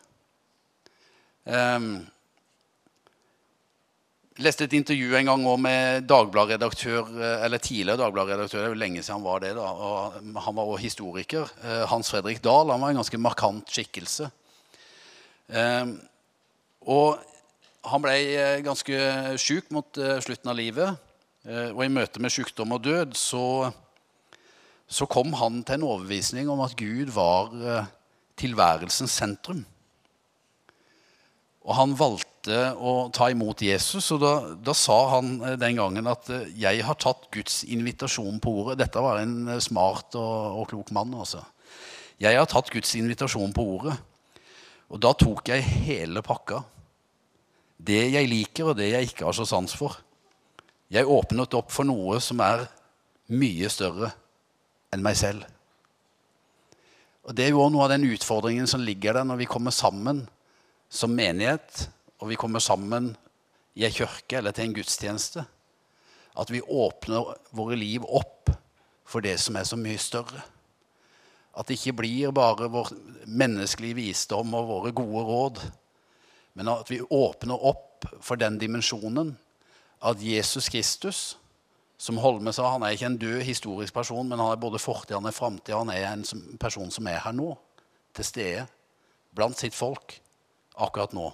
Um, 1.44 2.06
leste 4.42 4.66
et 4.66 4.74
intervju 4.74 5.14
en 5.14 5.28
gang 5.30 5.44
med 5.62 6.06
Dagbladet-redaktør, 6.10 7.06
eh, 7.22 7.44
eller 7.44 7.58
tidligere 7.58 8.00
Dagblad-redaktør. 8.00 8.58
Det 8.58 8.66
er 8.66 8.74
jo 8.74 8.80
lenge 8.80 9.02
siden 9.02 9.20
han 9.20 9.24
var 9.24 9.40
det. 9.40 9.54
da, 9.54 9.62
og 9.62 10.12
Han 10.42 10.56
var 10.56 10.64
også 10.64 10.82
historiker. 10.82 11.50
Eh, 11.62 11.86
Hans 11.86 12.10
Fredrik 12.10 12.42
Dahl 12.42 12.70
han 12.70 12.80
var 12.80 12.90
en 12.90 12.96
ganske 12.96 13.18
markant 13.18 13.68
skikkelse. 13.68 14.30
Ehm, 15.50 16.00
og 16.86 17.18
han 17.84 18.02
ble 18.02 18.12
eh, 18.12 18.62
ganske 18.64 19.38
sjuk 19.38 19.70
mot 19.70 19.86
slutten 19.94 20.50
av 20.50 20.56
livet. 20.56 20.96
Og 21.44 21.84
i 21.84 21.92
møte 21.92 22.20
med 22.20 22.32
sykdom 22.32 22.72
og 22.72 22.84
død 22.84 23.12
så, 23.14 23.70
så 24.88 25.04
kom 25.04 25.34
han 25.34 25.62
til 25.62 25.74
en 25.74 25.82
overbevisning 25.82 26.48
om 26.48 26.62
at 26.64 26.72
Gud 26.74 27.12
var 27.12 27.52
tilværelsens 28.34 29.12
sentrum. 29.12 29.66
Og 31.64 31.72
han 31.78 31.94
valgte 31.96 32.58
å 32.76 33.08
ta 33.14 33.30
imot 33.32 33.62
Jesus, 33.64 34.10
og 34.12 34.20
da, 34.20 34.32
da, 34.60 34.74
sa 34.76 34.98
han 35.14 35.38
eh, 35.40 35.56
den 35.60 35.78
gangen 35.80 36.10
at 36.10 36.28
eh, 36.28 36.50
'jeg 36.52 36.84
har 36.84 36.98
tatt 37.00 37.30
Guds 37.32 37.62
invitasjon 37.64 38.36
på 38.40 38.52
ordet'. 38.60 38.82
Dette 38.82 39.00
var 39.00 39.22
en 39.22 39.48
eh, 39.48 39.62
smart 39.64 40.12
og, 40.20 40.60
og 40.60 40.68
klok 40.68 40.92
mann. 40.92 41.14
altså. 41.14 41.40
'Jeg 42.20 42.36
har 42.36 42.46
tatt 42.46 42.68
Guds 42.70 42.94
invitasjon 42.94 43.56
på 43.56 43.64
ordet'. 43.78 43.96
Og 44.92 45.00
da 45.00 45.14
tok 45.16 45.48
jeg 45.48 45.64
hele 45.64 46.20
pakka. 46.22 46.60
Det 47.80 48.12
jeg 48.12 48.28
liker, 48.28 48.70
og 48.70 48.76
det 48.76 48.92
jeg 48.92 49.08
ikke 49.08 49.24
har 49.24 49.32
så 49.32 49.48
sans 49.48 49.72
for. 49.72 49.96
Jeg 50.92 51.08
åpnet 51.08 51.56
opp 51.56 51.72
for 51.72 51.88
noe 51.88 52.20
som 52.20 52.44
er 52.44 52.68
mye 53.32 53.72
større 53.72 54.12
enn 54.92 55.02
meg 55.02 55.16
selv. 55.16 55.48
Og 57.24 57.32
Det 57.34 57.46
er 57.46 57.54
jo 57.56 57.62
også 57.64 57.72
noe 57.72 57.84
av 57.88 57.94
den 57.96 58.04
utfordringen 58.04 58.68
som 58.68 58.84
ligger 58.84 59.16
der 59.16 59.24
når 59.24 59.40
vi 59.40 59.48
kommer 59.48 59.72
sammen 59.72 60.26
som 60.88 61.14
menighet, 61.14 61.88
og 62.20 62.30
vi 62.30 62.38
kommer 62.40 62.62
sammen 62.62 63.12
i 63.74 63.84
ei 63.84 63.92
kirke 63.92 64.38
eller 64.38 64.54
til 64.54 64.68
en 64.68 64.76
gudstjeneste, 64.76 65.44
at 66.34 66.50
vi 66.50 66.62
åpner 66.62 67.34
våre 67.54 67.78
liv 67.78 68.04
opp 68.06 68.50
for 69.06 69.22
det 69.24 69.36
som 69.42 69.56
er 69.58 69.66
så 69.68 69.78
mye 69.78 70.00
større. 70.00 70.42
At 71.54 71.68
det 71.68 71.78
ikke 71.78 71.98
blir 72.00 72.34
bare 72.34 72.70
vår 72.72 72.90
menneskelige 73.30 73.98
visdom 74.00 74.54
og 74.58 74.70
våre 74.70 74.94
gode 74.96 75.22
råd, 75.28 75.62
men 76.54 76.70
at 76.70 76.90
vi 76.90 77.02
åpner 77.02 77.66
opp 77.70 78.08
for 78.22 78.38
den 78.38 78.58
dimensjonen 78.58 79.34
at 80.04 80.22
Jesus 80.22 80.68
Kristus, 80.68 81.20
som 81.98 82.18
Holme 82.20 82.52
sa, 82.52 82.66
han 82.74 82.82
er 82.82 82.96
ikke 82.96 83.06
en 83.06 83.20
død 83.20 83.40
historisk 83.46 83.94
person, 83.94 84.26
men 84.28 84.40
han 84.42 84.52
er 84.52 84.60
både 84.60 84.82
fortid 84.82 85.14
og 85.16 85.30
framtid. 85.34 85.74
Han 85.74 85.92
er 85.94 86.10
en 86.10 86.58
person 86.60 86.90
som 86.90 87.06
er 87.06 87.22
her 87.22 87.32
nå, 87.32 87.54
til 88.14 88.26
stede 88.26 88.66
blant 89.34 89.58
sitt 89.58 89.74
folk 89.74 90.18
akkurat 90.74 91.14
nå. 91.14 91.30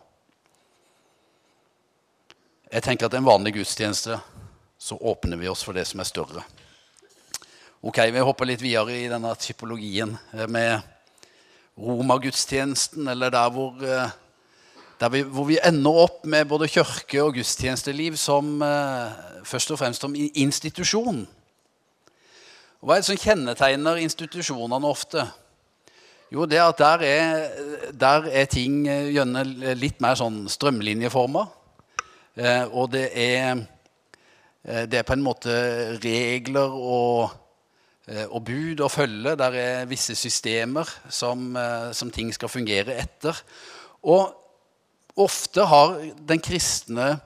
Jeg 2.70 2.84
tenker 2.86 3.08
at 3.08 3.16
en 3.18 3.26
vanlig 3.26 3.56
gudstjeneste 3.56 4.20
så 4.80 4.96
åpner 4.96 5.40
vi 5.40 5.48
oss 5.50 5.64
for 5.66 5.76
det 5.76 5.84
som 5.88 6.00
er 6.00 6.08
større. 6.08 6.44
Ok, 7.80 7.98
Vi 8.12 8.20
hopper 8.20 8.48
litt 8.48 8.62
videre 8.62 8.92
i 8.92 9.08
denne 9.08 9.32
typologien 9.40 10.12
eh, 10.36 10.46
med 10.46 10.80
Roma-gudstjenesten, 11.80 13.08
eller 13.08 13.32
der, 13.32 13.50
hvor, 13.50 13.80
eh, 13.80 14.10
der 15.00 15.08
vi, 15.08 15.22
hvor, 15.24 15.48
vi, 15.48 15.58
ender 15.64 16.02
opp 16.04 16.24
med 16.28 16.48
både 16.48 16.68
kirke 16.68 17.22
og 17.24 17.38
gudstjenesteliv 17.38 18.18
som 18.20 18.60
eh, 18.62 19.20
først 19.48 19.72
og 19.72 19.80
fremst 19.80 20.04
som 20.04 20.16
institusjon. 20.16 21.24
Hva 22.80 22.96
er 22.96 23.02
det 23.02 23.08
som 23.08 23.20
kjennetegner 23.20 24.00
institusjonene 24.04 24.88
ofte? 24.88 25.24
Jo, 26.30 26.44
det 26.46 26.60
at 26.62 26.78
der 26.78 27.02
er, 27.02 27.48
der 27.90 28.26
er 28.30 28.44
ting 28.46 28.84
eh, 28.86 29.08
gjerne 29.10 29.42
litt 29.74 29.98
mer 29.98 30.14
sånn 30.14 30.44
strømlinjeforma. 30.46 31.42
Eh, 32.38 32.66
og 32.70 32.92
det 32.92 33.08
er, 33.18 33.64
eh, 34.62 34.84
det 34.86 35.00
er 35.00 35.06
på 35.08 35.16
en 35.16 35.24
måte 35.26 35.54
regler 36.04 36.70
og, 36.70 37.32
eh, 38.06 38.28
og 38.28 38.44
bud 38.46 38.78
å 38.78 38.88
følge. 38.88 39.34
Der 39.40 39.56
er 39.58 39.88
visse 39.90 40.14
systemer 40.14 40.86
som, 41.08 41.58
som 41.92 42.12
ting 42.14 42.30
skal 42.32 42.52
fungere 42.52 42.94
etter. 42.94 43.34
Og 44.06 44.30
ofte 45.18 45.66
har 45.66 45.98
den 46.30 46.38
kristne 46.38 47.16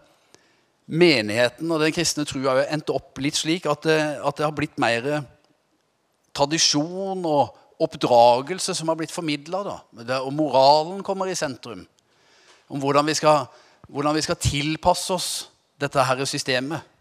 menigheten 0.87 1.69
og 1.71 1.85
den 1.85 1.93
kristne 1.93 2.25
trua 2.25 2.63
endt 2.65 2.89
opp 2.89 3.21
litt 3.21 3.37
slik 3.37 3.69
at 3.69 3.85
det, 3.85 4.01
at 4.25 4.41
det 4.41 4.49
har 4.49 4.57
blitt 4.57 4.81
mer 4.81 5.27
tradisjon 6.35 7.21
og 7.29 7.64
oppdragelse 7.83 8.75
som 8.75 8.91
har 8.91 8.99
blitt 8.99 9.15
formidla. 9.15 9.63
Og 10.21 10.33
moralen 10.35 11.03
kommer 11.07 11.31
i 11.31 11.39
sentrum. 11.39 11.87
Om 12.69 12.81
hvordan 12.81 13.07
vi, 13.07 13.15
skal, 13.19 13.47
hvordan 13.89 14.15
vi 14.17 14.25
skal 14.25 14.41
tilpasse 14.41 15.13
oss 15.15 15.31
dette 15.81 16.05
her 16.07 16.25
systemet. 16.29 16.95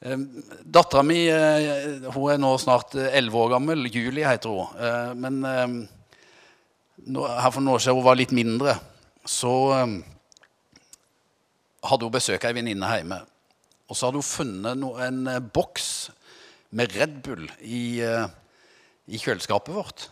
Ehm, 0.00 0.28
Dattera 0.64 1.02
mi 1.04 1.26
eh, 1.28 2.06
hun 2.14 2.30
er 2.32 2.38
nå 2.40 2.54
snart 2.60 2.94
eh, 2.96 3.10
elleve 3.18 3.42
år 3.42 3.50
gammel. 3.56 3.88
Julie 3.92 4.28
heter 4.28 4.54
hun. 4.54 4.78
Eh, 4.80 5.10
men 5.16 5.42
ehm, 5.44 5.74
her 7.04 7.50
for 7.50 7.60
noen 7.60 7.74
år 7.74 7.82
siden 7.84 7.98
hun 7.98 8.06
var 8.06 8.16
litt 8.20 8.32
mindre, 8.36 8.78
så 9.28 9.52
ehm, 9.76 9.98
hadde 11.84 12.08
hun 12.08 12.16
besøk 12.16 12.44
av 12.44 12.52
ei 12.52 12.60
venninne 12.60 12.94
hjemme. 12.94 13.20
Og 13.90 13.98
så 13.98 14.08
hadde 14.08 14.22
hun 14.22 14.30
funnet 14.30 15.04
en 15.04 15.50
boks 15.52 15.90
med 16.76 16.96
Red 16.96 17.20
Bull 17.26 17.48
i 17.66 17.98
i 19.08 19.20
kjøleskapet 19.20 19.74
vårt. 19.74 20.08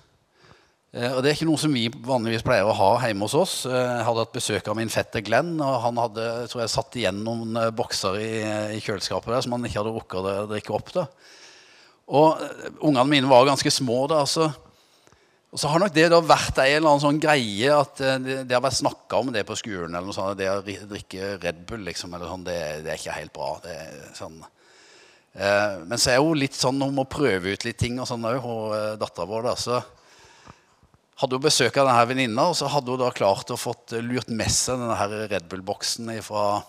Eh, 0.96 1.10
og 1.12 1.20
Det 1.22 1.30
er 1.30 1.36
ikke 1.36 1.48
noe 1.50 1.60
som 1.60 1.74
vi 1.74 1.86
vanligvis 1.92 2.44
pleier 2.46 2.68
å 2.68 2.76
ha 2.76 2.92
hjemme 3.04 3.26
hos 3.26 3.36
oss. 3.36 3.56
Eh, 3.68 3.72
jeg 3.76 4.06
hadde 4.06 4.22
hatt 4.24 4.36
besøk 4.36 4.70
av 4.70 4.78
min 4.78 4.92
fetter 4.92 5.24
Glenn, 5.24 5.58
og 5.60 5.82
han 5.84 6.00
hadde 6.00 6.28
tror 6.48 6.64
jeg, 6.64 6.72
satt 6.72 6.96
igjen 6.96 7.20
noen 7.26 7.58
eh, 7.60 7.74
bokser 7.76 8.16
i, 8.22 8.30
i, 8.78 8.80
kjøleskapet 8.80 9.34
der 9.34 9.44
som 9.44 9.56
han 9.56 9.68
ikke 9.68 9.82
hadde 9.82 9.92
rukket 9.98 10.30
å 10.32 10.46
drikke 10.48 10.74
opp. 10.78 10.94
da. 10.96 11.04
Og 12.08 12.40
Ungene 12.88 13.10
mine 13.10 13.28
var 13.28 13.44
ganske 13.50 13.70
små. 13.72 14.06
da, 14.08 14.22
altså. 14.24 14.48
Og 15.52 15.60
så 15.60 15.68
har 15.68 15.80
nok 15.80 15.92
det 15.92 16.08
da 16.12 16.20
vært 16.24 16.56
en 16.60 16.70
eller 16.70 16.88
annen 16.88 17.04
sånn 17.04 17.20
greie 17.20 17.72
at 17.72 18.00
det, 18.20 18.42
det 18.48 18.56
har 18.56 18.64
vært 18.64 18.80
snakka 18.80 19.20
om 19.20 19.30
det 19.32 19.46
på 19.48 19.56
skolen. 19.56 19.92
eller 19.92 20.08
noe 20.08 20.16
sånt, 20.16 20.40
Det 20.40 20.48
å 20.48 20.60
drikke 20.64 21.36
Red 21.40 21.66
Bull 21.68 21.84
liksom, 21.88 22.16
eller 22.16 22.32
sånn, 22.32 22.44
det, 22.48 22.58
det 22.84 22.92
er 22.92 23.00
ikke 23.00 23.20
helt 23.20 23.36
bra. 23.36 23.58
det 23.64 23.76
sånn... 24.16 24.40
Eh, 25.34 25.76
men 25.84 26.00
så 26.00 26.14
er 26.14 26.22
hun 26.22 26.38
litt 26.38 26.56
sånn, 26.56 26.80
hun 26.82 26.96
må 26.96 27.04
prøve 27.10 27.52
ut 27.54 27.66
litt 27.66 27.78
ting 27.80 28.00
og 28.00 28.08
sånn 28.08 28.26
òg, 28.28 28.40
hun 28.44 28.98
dattera 29.00 29.28
vår. 29.28 29.50
da, 29.50 29.54
så 29.58 29.82
hadde 31.18 31.38
hun 31.38 31.44
besøk 31.44 31.76
av 31.76 31.88
denne 31.88 32.08
venninna, 32.12 32.48
og 32.50 32.56
så 32.58 32.70
hadde 32.70 32.94
hun 32.94 33.00
da 33.02 33.10
klart 33.14 33.50
å 33.50 33.58
fått 33.58 33.96
lurt 34.04 34.30
med 34.30 34.52
seg 34.54 34.78
denne 34.78 34.98
her 34.98 35.14
Red 35.32 35.48
Bull-boksen 35.50 36.12
fra 36.22 36.60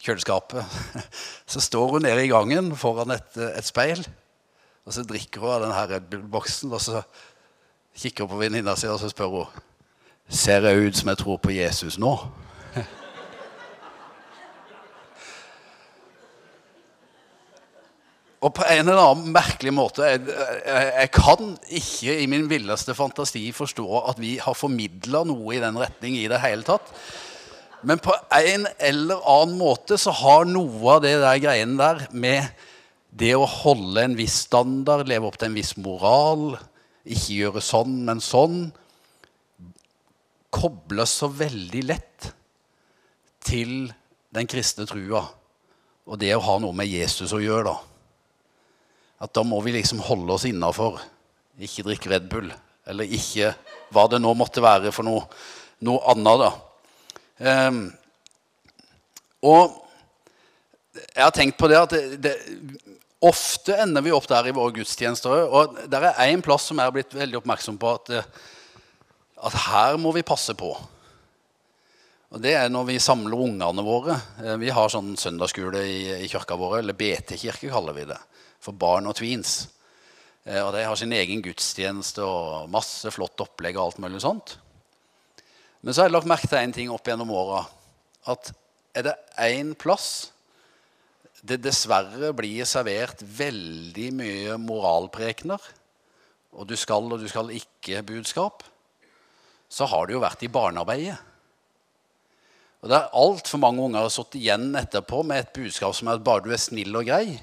kjøleskapet. 0.00 0.64
Så 1.52 1.62
står 1.62 1.96
hun 1.96 2.06
nede 2.06 2.24
i 2.24 2.30
gangen 2.32 2.72
foran 2.78 3.12
et, 3.14 3.36
et 3.36 3.66
speil, 3.66 4.02
og 4.88 4.94
så 4.96 5.04
drikker 5.04 5.42
hun 5.42 5.52
av 5.52 5.64
denne 5.66 5.82
Red 5.90 6.06
Bull-boksen. 6.10 6.72
Og 6.72 6.80
så 6.82 7.02
kikker 8.00 8.24
hun 8.24 8.32
på 8.32 8.40
venninna 8.40 8.74
si 8.78 8.88
og 8.90 9.00
så 9.02 9.10
spør 9.12 9.34
hun 9.34 9.66
Ser 10.30 10.62
jeg 10.62 10.86
ut 10.86 10.94
som 10.94 11.08
jeg 11.10 11.18
tror 11.18 11.40
på 11.42 11.50
Jesus 11.50 11.96
nå? 11.98 12.12
Og 18.40 18.54
på 18.56 18.64
en 18.64 18.88
eller 18.88 19.02
annen 19.02 19.34
merkelig 19.34 19.72
måte 19.76 20.06
jeg, 20.06 20.22
jeg, 20.24 20.84
jeg, 20.96 21.10
kan 21.12 21.50
ikke 21.80 22.14
i 22.22 22.28
min 22.30 22.46
villeste 22.48 22.94
fantasi 22.96 23.42
forstå 23.52 23.88
at 24.00 24.20
vi 24.20 24.38
har 24.40 24.56
formidla 24.56 25.26
noe 25.28 25.56
i 25.56 25.60
den 25.60 25.76
retning 25.76 26.16
i 26.16 26.28
det 26.30 26.40
hele 26.40 26.64
tatt. 26.64 26.88
Men 27.84 28.00
på 28.00 28.14
en 28.36 28.64
eller 28.80 29.20
annen 29.28 29.58
måte 29.60 29.98
så 30.00 30.14
har 30.22 30.48
noe 30.48 30.96
av 30.96 31.04
det 31.04 31.18
der 31.20 31.42
greiene 31.42 31.76
der 31.80 32.06
med 32.12 32.48
det 33.10 33.34
å 33.36 33.44
holde 33.48 34.04
en 34.06 34.16
viss 34.16 34.38
standard, 34.46 35.08
leve 35.08 35.28
opp 35.28 35.36
til 35.40 35.50
en 35.50 35.58
viss 35.58 35.74
moral, 35.80 36.54
ikke 37.04 37.40
gjøre 37.42 37.64
sånn, 37.64 38.02
men 38.06 38.22
sånn 38.24 38.62
Kobles 40.50 41.12
så 41.20 41.28
veldig 41.30 41.80
lett 41.86 42.26
til 43.46 43.84
den 44.34 44.48
kristne 44.50 44.82
trua 44.90 45.22
og 46.10 46.18
det 46.18 46.32
å 46.34 46.42
ha 46.42 46.56
noe 46.58 46.74
med 46.74 46.90
Jesus 46.90 47.30
å 47.36 47.38
gjøre. 47.38 47.70
da. 47.70 47.89
At 49.20 49.32
da 49.36 49.44
må 49.44 49.60
vi 49.64 49.74
liksom 49.76 50.00
holde 50.04 50.32
oss 50.34 50.46
innafor. 50.48 51.00
Ikke 51.60 51.84
drikke 51.86 52.12
Red 52.12 52.28
Bull. 52.32 52.48
Eller 52.88 53.10
ikke 53.12 53.52
hva 53.92 54.06
det 54.10 54.20
nå 54.22 54.32
måtte 54.38 54.62
være 54.64 54.92
for 54.94 55.06
noe. 55.06 55.26
noe 55.84 56.00
annet, 56.12 56.44
da. 56.44 56.50
Um, 57.40 57.82
og 59.48 59.76
jeg 60.92 61.22
har 61.22 61.32
tenkt 61.32 61.58
på 61.60 61.68
det 61.70 61.78
at 61.78 61.94
det, 61.94 62.18
det, 62.24 62.34
ofte 63.24 63.76
ender 63.80 64.04
vi 64.04 64.12
opp 64.12 64.26
der 64.28 64.48
i 64.48 64.54
våre 64.56 64.74
gudstjenester. 64.76 65.44
Og 65.48 65.76
der 65.90 66.10
er 66.10 66.30
én 66.30 66.44
plass 66.44 66.68
som 66.68 66.80
jeg 66.80 66.88
har 66.88 66.96
blitt 66.96 67.16
veldig 67.16 67.40
oppmerksom 67.40 67.78
på 67.80 67.92
at, 67.98 68.12
at 69.48 69.60
her 69.66 70.00
må 70.00 70.12
vi 70.16 70.26
passe 70.26 70.56
på. 70.58 70.72
Og 72.30 72.38
Det 72.42 72.52
er 72.54 72.68
når 72.70 72.86
vi 72.92 73.00
samler 73.02 73.40
ungene 73.42 73.82
våre. 73.82 74.14
Eh, 74.44 74.56
vi 74.62 74.70
har 74.70 74.92
sånn 74.92 75.16
søndagsskole 75.18 75.82
i, 75.82 76.00
i 76.22 76.28
kirka 76.30 76.54
vår, 76.58 76.78
eller 76.78 76.94
BT-kirke 76.94 77.72
kaller 77.72 77.96
vi 77.96 78.06
det. 78.06 78.18
For 78.60 78.76
barn 78.76 79.08
og 79.08 79.16
tweens. 79.18 79.68
Eh, 80.44 80.60
og 80.60 80.72
De 80.74 80.84
har 80.84 80.98
sin 80.98 81.14
egen 81.16 81.42
gudstjeneste 81.44 82.24
og 82.24 82.70
masse 82.72 83.10
flott 83.14 83.40
opplegg 83.40 83.78
og 83.78 83.86
alt 83.86 84.02
mulig 84.04 84.22
sånt. 84.24 84.56
Men 85.80 85.94
så 85.94 86.02
har 86.02 86.10
jeg 86.10 86.18
lagt 86.18 86.28
merke 86.28 86.48
til 86.50 86.60
én 86.60 86.74
ting 86.76 86.90
opp 86.92 87.08
gjennom 87.08 87.32
åra. 87.32 87.64
At 88.28 88.52
er 88.96 89.06
det 89.06 89.16
én 89.40 89.72
plass 89.78 90.30
det 91.40 91.62
dessverre 91.64 92.34
blir 92.36 92.68
servert 92.68 93.22
veldig 93.24 94.08
mye 94.12 94.56
moralprekener, 94.60 95.60
og 96.52 96.68
du 96.68 96.76
skal 96.76 97.06
og 97.08 97.22
du 97.22 97.28
skal 97.30 97.52
ikke-budskap, 97.54 98.64
så 99.70 99.86
har 99.88 100.06
det 100.06 100.16
jo 100.16 100.22
vært 100.24 100.44
i 100.44 100.50
barnearbeidet. 100.52 101.16
Og 102.80 102.88
det 102.90 102.96
er 102.96 103.16
altfor 103.20 103.60
mange 103.60 103.84
unger 103.84 104.00
som 104.00 104.08
har 104.08 104.14
sittet 104.14 104.40
igjen 104.40 104.68
etterpå 104.76 105.22
med 105.28 105.42
et 105.42 105.52
budskap 105.56 105.94
som 105.96 106.08
er 106.08 106.18
at 106.18 106.24
bare 106.24 106.44
du 106.46 106.52
er 106.52 106.60
snill 106.60 106.96
og 106.96 107.08
grei, 107.08 107.38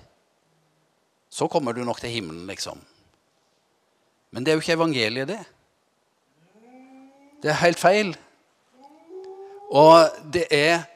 så 1.29 1.48
kommer 1.48 1.75
du 1.75 1.84
nok 1.84 2.00
til 2.01 2.10
himmelen, 2.10 2.48
liksom. 2.48 2.79
Men 4.31 4.43
det 4.43 4.51
er 4.51 4.57
jo 4.57 4.63
ikke 4.63 4.77
evangeliet, 4.77 5.27
det. 5.27 5.39
Det 7.43 7.51
er 7.51 7.62
helt 7.62 7.79
feil. 7.79 8.15
Og 9.72 10.10
det 10.34 10.46
er 10.51 10.88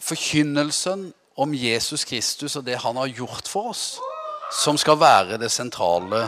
forkynnelsen 0.00 1.08
om 1.38 1.54
Jesus 1.54 2.04
Kristus 2.04 2.56
og 2.58 2.66
det 2.66 2.78
han 2.82 2.96
har 2.98 3.14
gjort 3.14 3.48
for 3.48 3.70
oss, 3.72 3.98
som 4.52 4.78
skal 4.78 4.98
være 5.00 5.38
det 5.38 5.50
sentrale 5.52 6.26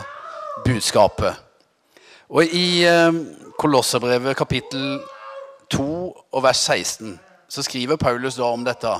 budskapet. 0.65 1.35
Og 2.31 2.45
i 2.45 2.83
eh, 2.87 3.11
Kolosserbrevet 3.59 4.37
kapittel 4.37 5.01
2 5.71 5.87
og 6.31 6.43
vers 6.43 6.57
16 6.57 7.19
så 7.51 7.63
skriver 7.63 7.99
Paulus 7.99 8.37
da 8.39 8.47
om 8.47 8.63
dette. 8.63 8.91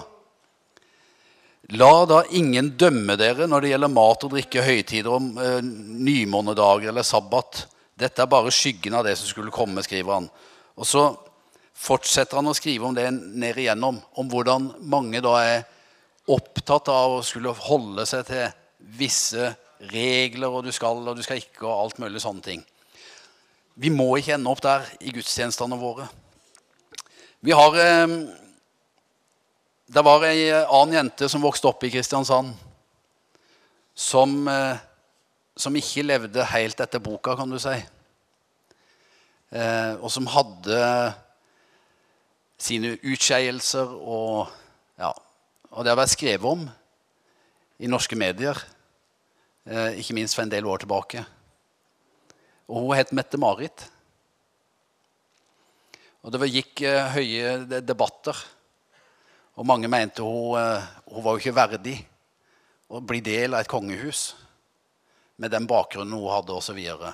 La 1.80 2.04
da 2.04 2.24
ingen 2.36 2.74
dømme 2.76 3.16
dere 3.16 3.46
når 3.48 3.64
det 3.64 3.70
gjelder 3.72 3.92
mat 3.94 4.24
og 4.28 4.34
drikke, 4.34 4.64
høytider, 4.66 5.12
om 5.16 5.30
eh, 5.40 5.60
nymånedager 5.64 6.92
eller 6.92 7.06
sabbat. 7.08 7.66
Dette 7.96 8.24
er 8.24 8.32
bare 8.32 8.52
skyggen 8.52 8.98
av 8.98 9.06
det 9.08 9.14
som 9.20 9.30
skulle 9.30 9.54
komme, 9.56 9.84
skriver 9.86 10.18
han. 10.18 10.28
Og 10.76 10.88
så 10.88 11.06
fortsetter 11.82 12.42
han 12.42 12.52
å 12.52 12.56
skrive 12.58 12.90
om 12.90 12.98
det 12.98 13.08
ned 13.14 13.62
igjennom, 13.62 14.02
om 14.20 14.32
hvordan 14.32 14.68
mange 14.92 15.22
da 15.24 15.38
er 15.46 15.64
opptatt 16.32 16.92
av 16.92 17.18
å 17.20 17.24
skulle 17.26 17.56
holde 17.56 18.04
seg 18.10 18.28
til 18.28 18.52
visse 19.00 19.54
regler, 19.94 20.52
og 20.52 20.68
du 20.68 20.76
skal 20.76 21.00
og 21.00 21.16
du 21.16 21.24
skal 21.24 21.40
ikke, 21.40 21.64
og 21.64 21.88
alt 21.88 22.04
mulig 22.04 22.20
sånne 22.24 22.46
ting. 22.46 22.66
Vi 23.80 23.94
må 23.94 24.10
ikke 24.20 24.36
ende 24.36 24.52
opp 24.52 24.60
der 24.66 24.84
i 25.00 25.14
gudstjenestene 25.16 25.80
våre. 25.80 26.10
Vi 27.42 27.56
har 27.56 27.80
eh, 27.80 28.20
Det 29.92 30.00
var 30.08 30.24
ei 30.24 30.46
annen 30.56 30.94
jente 30.96 31.28
som 31.28 31.42
vokste 31.44 31.68
opp 31.68 31.82
i 31.84 31.90
Kristiansand, 31.92 32.54
som, 33.92 34.36
eh, 34.48 34.78
som 35.60 35.76
ikke 35.76 36.06
levde 36.06 36.46
helt 36.48 36.80
etter 36.80 37.02
boka, 37.04 37.34
kan 37.36 37.52
du 37.52 37.58
si. 37.60 37.74
Eh, 39.52 39.94
og 40.00 40.08
som 40.10 40.30
hadde 40.32 40.78
sine 42.58 42.94
utskeielser 43.04 43.92
og, 43.92 44.48
ja, 44.96 45.12
og 45.72 45.84
det 45.84 45.92
har 45.92 46.00
vært 46.00 46.14
skrevet 46.16 46.48
om 46.48 46.64
i 47.84 47.92
norske 47.92 48.16
medier, 48.16 48.56
ikke 49.68 50.16
minst 50.16 50.36
for 50.36 50.46
en 50.46 50.56
del 50.56 50.66
år 50.66 50.86
tilbake. 50.86 51.26
Og 52.70 52.88
hun 52.88 52.96
het 52.96 53.12
Mette-Marit. 53.12 53.84
Og 56.24 56.32
det 56.32 56.50
gikk 56.54 56.82
høye 57.12 57.82
debatter. 57.84 58.40
Og 59.60 59.68
mange 59.68 59.90
mente 59.92 60.24
hun, 60.24 60.56
uh, 60.56 60.84
hun 61.12 61.26
var 61.26 61.36
jo 61.36 61.44
ikke 61.44 61.58
verdig 61.58 61.98
å 62.92 63.02
bli 63.04 63.22
del 63.24 63.56
av 63.56 63.64
et 63.64 63.72
kongehus 63.72 64.32
med 65.42 65.52
den 65.52 65.68
bakgrunnen 65.68 66.16
hun 66.16 66.32
hadde, 66.32 66.56
osv. 66.56 66.80
Og, 66.96 67.08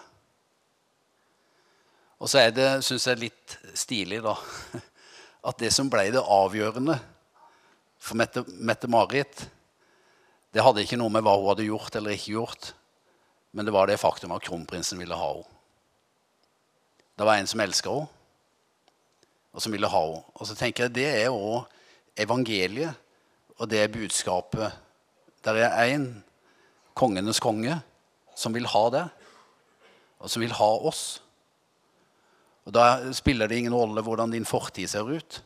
og 2.17 2.31
så 2.31 2.41
er 2.43 2.55
det, 2.55 2.69
syns 2.85 3.07
jeg, 3.09 3.21
litt 3.27 3.57
stilig, 3.77 4.21
da, 4.25 4.35
at 5.49 5.61
det 5.61 5.71
som 5.73 5.89
ble 5.91 6.09
det 6.13 6.23
avgjørende 6.23 6.97
for 7.97 8.19
Mette-Marit, 8.19 9.47
det 10.53 10.63
hadde 10.63 10.83
ikke 10.83 10.99
noe 10.99 11.13
med 11.13 11.25
hva 11.25 11.35
hun 11.37 11.49
hadde 11.51 11.67
gjort 11.67 11.95
eller 11.97 12.15
ikke 12.15 12.35
gjort, 12.35 12.71
men 13.53 13.65
det 13.65 13.73
var 13.73 13.89
det 13.89 13.99
faktum 14.01 14.33
at 14.35 14.45
kronprinsen 14.45 14.99
ville 15.01 15.17
ha 15.17 15.31
henne. 15.33 15.53
Det 17.17 17.25
var 17.25 17.39
en 17.39 17.49
som 17.49 17.61
elska 17.63 17.89
henne 17.89 18.13
og 19.57 19.63
som 19.63 19.73
ville 19.73 19.89
ha 19.89 20.01
henne. 20.03 20.21
Og 20.37 20.45
så 20.45 20.53
tenker 20.53 20.85
jeg 20.85 20.93
Det 20.93 21.07
er 21.09 21.33
òg 21.33 21.65
evangeliet, 22.17 22.95
og 23.57 23.69
det 23.69 23.87
budskapet. 23.93 24.73
Der 25.45 25.61
er 25.65 25.93
én, 25.93 26.09
kongenes 26.97 27.39
konge, 27.39 27.79
som 28.35 28.53
vil 28.53 28.67
ha 28.69 28.83
det, 28.93 29.05
og 30.19 30.29
som 30.29 30.41
vil 30.41 30.53
ha 30.53 30.69
oss. 30.89 31.21
Og 32.65 32.73
Da 32.73 33.13
spiller 33.13 33.47
det 33.47 33.57
ingen 33.57 33.73
rolle 33.73 34.01
hvordan 34.03 34.31
din 34.31 34.45
fortid 34.45 34.89
ser 34.89 35.07
ut. 35.07 35.41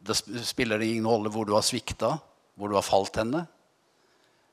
Da 0.00 0.14
spiller 0.14 0.78
det 0.78 0.86
ingen 0.86 1.08
rolle 1.08 1.30
hvor 1.30 1.44
du 1.44 1.54
har 1.54 1.64
svikta, 1.66 2.18
hvor 2.54 2.68
du 2.68 2.76
har 2.76 2.86
falt 2.86 3.16
henne. 3.16 3.46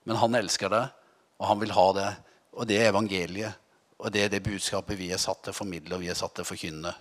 Men 0.04 0.20
han 0.20 0.36
elsker 0.36 0.72
deg, 0.72 0.90
og 1.38 1.48
han 1.48 1.60
vil 1.62 1.76
ha 1.76 1.88
det. 1.94 2.10
Og 2.58 2.68
det 2.68 2.80
er 2.82 2.90
evangeliet. 2.90 3.54
Og 3.98 4.12
det 4.14 4.24
er 4.24 4.32
det 4.32 4.46
budskapet 4.46 4.98
vi 4.98 5.12
er 5.12 5.22
satt 5.22 5.44
til 5.44 5.54
å 5.54 5.58
formidle 5.58 5.98
og 5.98 6.04
vi 6.04 6.10
er 6.12 6.18
satt 6.18 6.36
til 6.38 6.46
å 6.46 6.50
forkynne 6.50 6.92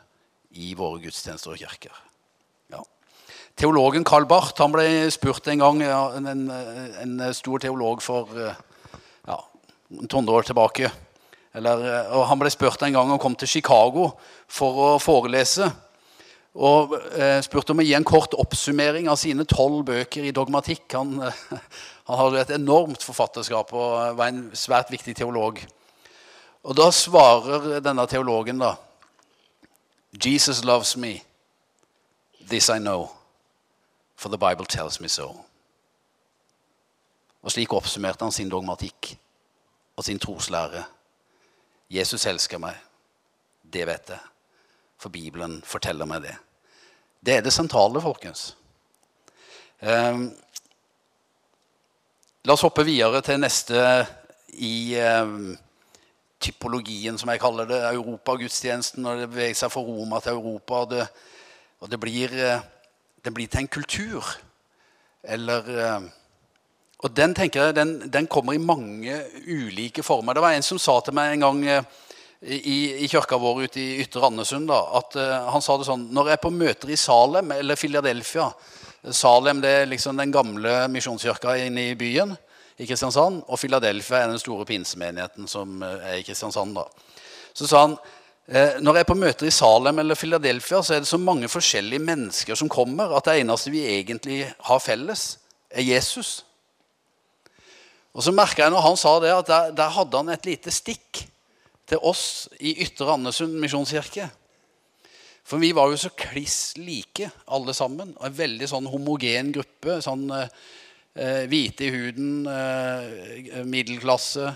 i 0.57 0.73
våre 0.79 1.03
gudstjenester 1.03 1.53
og 1.53 1.61
kirker. 1.61 1.93
Ja. 2.73 2.81
Teologen 3.57 4.05
Karl 4.05 4.27
Barth 4.29 4.61
han 4.61 4.75
ble 4.75 5.09
spurt 5.15 5.47
en 5.49 5.63
gang, 5.65 5.83
en, 5.83 6.47
en 7.01 7.19
stor 7.35 7.63
teolog 7.65 8.03
for 8.05 8.29
ja, 8.37 9.39
100 9.89 10.33
år 10.33 10.49
tilbake 10.51 10.91
eller, 11.57 11.83
og 12.13 12.27
Han 12.29 12.41
ble 12.41 12.53
spurt 12.53 12.83
en 12.85 12.93
gang 12.93 13.11
og 13.15 13.21
kom 13.23 13.35
til 13.39 13.49
Chicago 13.49 14.11
for 14.49 14.81
å 14.83 14.89
forelese. 15.01 15.71
Og 16.57 16.93
eh, 17.17 17.41
spurte 17.45 17.73
om 17.73 17.81
å 17.81 17.85
gi 17.85 17.95
en 17.97 18.05
kort 18.07 18.37
oppsummering 18.37 19.09
av 19.13 19.19
sine 19.21 19.45
tolv 19.49 19.83
bøker 19.89 20.25
i 20.25 20.35
dogmatikk. 20.37 20.85
Han, 20.97 21.19
han 22.09 22.21
hadde 22.21 22.43
et 22.43 22.55
enormt 22.57 23.05
forfatterskap 23.05 23.73
og 23.77 24.19
var 24.21 24.33
en 24.33 24.51
svært 24.57 24.93
viktig 24.93 25.17
teolog. 25.17 25.61
Og 26.67 26.77
Da 26.77 26.91
svarer 26.93 27.79
denne 27.85 28.05
teologen 28.11 28.61
da 28.61 28.75
Jesus 30.17 30.65
loves 30.65 30.97
me. 30.97 31.19
This 32.49 32.69
I 32.71 32.79
know, 32.79 33.11
for 34.17 34.29
the 34.29 34.39
Bible 34.39 34.67
tells 34.67 35.01
me 35.01 35.09
so. 35.09 35.29
Og 37.43 37.53
Slik 37.53 37.73
oppsummerte 37.73 38.25
han 38.25 38.33
sin 38.35 38.51
dogmatikk 38.51 39.13
og 39.97 40.05
sin 40.05 40.19
troslære. 40.19 40.83
Jesus 41.91 42.27
elsker 42.27 42.59
meg. 42.59 42.75
Det 43.63 43.87
vet 43.87 44.11
jeg, 44.11 44.21
for 44.99 45.13
Bibelen 45.15 45.61
forteller 45.67 46.09
meg 46.09 46.25
det. 46.27 46.35
Det 47.27 47.37
er 47.37 47.45
det 47.45 47.53
sentrale, 47.53 48.01
folkens. 48.03 48.57
Um, 49.81 50.31
la 52.47 52.55
oss 52.55 52.65
hoppe 52.65 52.85
videre 52.87 53.21
til 53.27 53.41
neste 53.43 53.81
i 54.57 54.97
um, 55.23 55.57
typologien, 56.41 57.19
som 57.19 57.31
jeg 57.33 57.43
kaller 57.43 57.69
det, 57.69 57.81
Europagudstjenesten, 57.95 59.03
når 59.03 59.23
det 59.23 59.31
beveger 59.33 59.59
seg 59.59 59.73
fra 59.73 59.83
Roma 59.85 60.21
til 60.23 60.37
Europa. 60.37 60.83
Og 60.85 60.91
det, 60.91 61.07
og 61.81 61.91
det, 61.91 62.01
blir, 62.01 62.33
eh, 62.33 62.65
det 63.27 63.35
blir, 63.35 63.51
til 63.51 63.65
en 63.65 63.75
kultur. 63.77 64.31
Eller 65.27 65.71
eh, 65.75 66.09
Og 67.05 67.13
den 67.13 67.35
tenker 67.37 67.67
jeg, 67.69 67.77
den, 67.77 67.99
den, 68.11 68.27
kommer 68.31 68.55
i 68.55 68.63
mange 68.63 69.19
ulike 69.47 70.03
former. 70.07 70.35
Det 70.35 70.45
var 70.45 70.57
en 70.57 70.65
som 70.65 70.81
sa 70.81 71.01
til 71.05 71.17
meg 71.19 71.35
en 71.35 71.45
gang 71.45 71.63
eh, 71.69 71.93
i, 72.43 73.05
i 73.05 73.09
kirka 73.11 73.39
vår 73.41 73.67
ute 73.67 73.83
i 73.83 74.01
Ytre 74.05 74.25
Andesund 74.29 74.69
da, 74.71 74.79
at 74.99 75.17
uh, 75.19 75.51
han 75.51 75.63
sa 75.65 75.79
det 75.81 75.87
sånn 75.89 76.03
Når 76.15 76.29
jeg 76.29 76.37
er 76.37 76.43
på 76.43 76.51
møter 76.53 76.91
i 76.93 76.99
Salem 77.01 77.55
eller 77.57 77.79
Philadelphia 77.81 78.51
Salem 79.17 79.63
det 79.65 79.71
er 79.73 79.89
liksom 79.89 80.21
den 80.21 80.35
gamle 80.35 80.75
misjonskirka 80.93 81.57
inne 81.65 81.89
i 81.91 81.97
byen 81.99 82.35
i 82.77 82.85
Kristiansand, 82.85 83.41
og 83.49 83.59
Philadelphia 83.59 84.21
er 84.21 84.33
den 84.33 84.41
store 84.41 84.67
pinsemenigheten 84.69 85.49
som 85.49 85.81
eh, 85.83 86.09
er 86.11 86.21
i 86.21 86.25
Kristiansand. 86.27 86.77
da. 86.77 86.85
Så 87.57 87.69
sa 87.71 87.87
han 87.87 87.95
eh, 87.97 88.16
når 88.47 88.95
jeg 88.95 89.03
er 89.03 89.09
på 89.09 89.17
møter 89.19 89.49
i 89.49 89.55
Salem 89.55 89.99
eller 89.99 90.15
Philadelphia, 90.15 90.79
så 90.79 90.95
er 90.95 91.01
det 91.03 91.09
så 91.11 91.19
mange 91.19 91.49
forskjellige 91.51 91.99
mennesker 91.99 92.55
som 92.55 92.71
kommer, 92.71 93.11
at 93.17 93.27
det 93.27 93.41
eneste 93.41 93.73
vi 93.75 93.83
egentlig 93.91 94.45
har 94.69 94.83
felles, 94.85 95.33
er 95.71 95.83
Jesus. 95.83 96.45
Og 98.17 98.25
så 98.25 98.33
merka 98.33 98.65
jeg 98.65 98.73
når 98.73 98.85
han 98.87 98.97
sa 98.97 99.13
det, 99.21 99.33
at 99.35 99.51
der, 99.51 99.73
der, 99.77 99.93
hadde 99.93 100.21
han 100.23 100.33
et 100.33 100.47
lite 100.49 100.73
stikk 100.73 101.21
til 101.87 102.01
oss 102.01 102.47
i 102.65 102.73
Ytre 102.87 103.13
Andesund 103.13 103.59
misjonskirke. 103.61 104.31
For 105.47 105.63
vi 105.63 105.71
var 105.77 105.93
jo 105.93 105.99
så 106.01 106.11
kliss 106.17 106.75
like, 106.81 107.29
alle 107.55 107.75
sammen. 107.77 108.15
En 108.17 108.35
veldig 108.35 108.67
sånn 108.71 108.89
homogen 108.91 109.53
gruppe. 109.55 110.01
Sånn 110.03 110.25
eh, 110.33 111.45
hvite 111.47 111.87
i 111.87 111.93
huden, 111.93 112.33
eh, 112.51 113.61
middelklasse, 113.69 114.49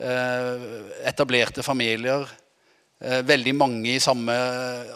eh, 0.00 0.66
etablerte 1.12 1.62
familier. 1.62 2.24
Eh, 2.98 3.20
veldig 3.22 3.52
mange 3.54 3.92
i 3.94 4.00
samme 4.02 4.34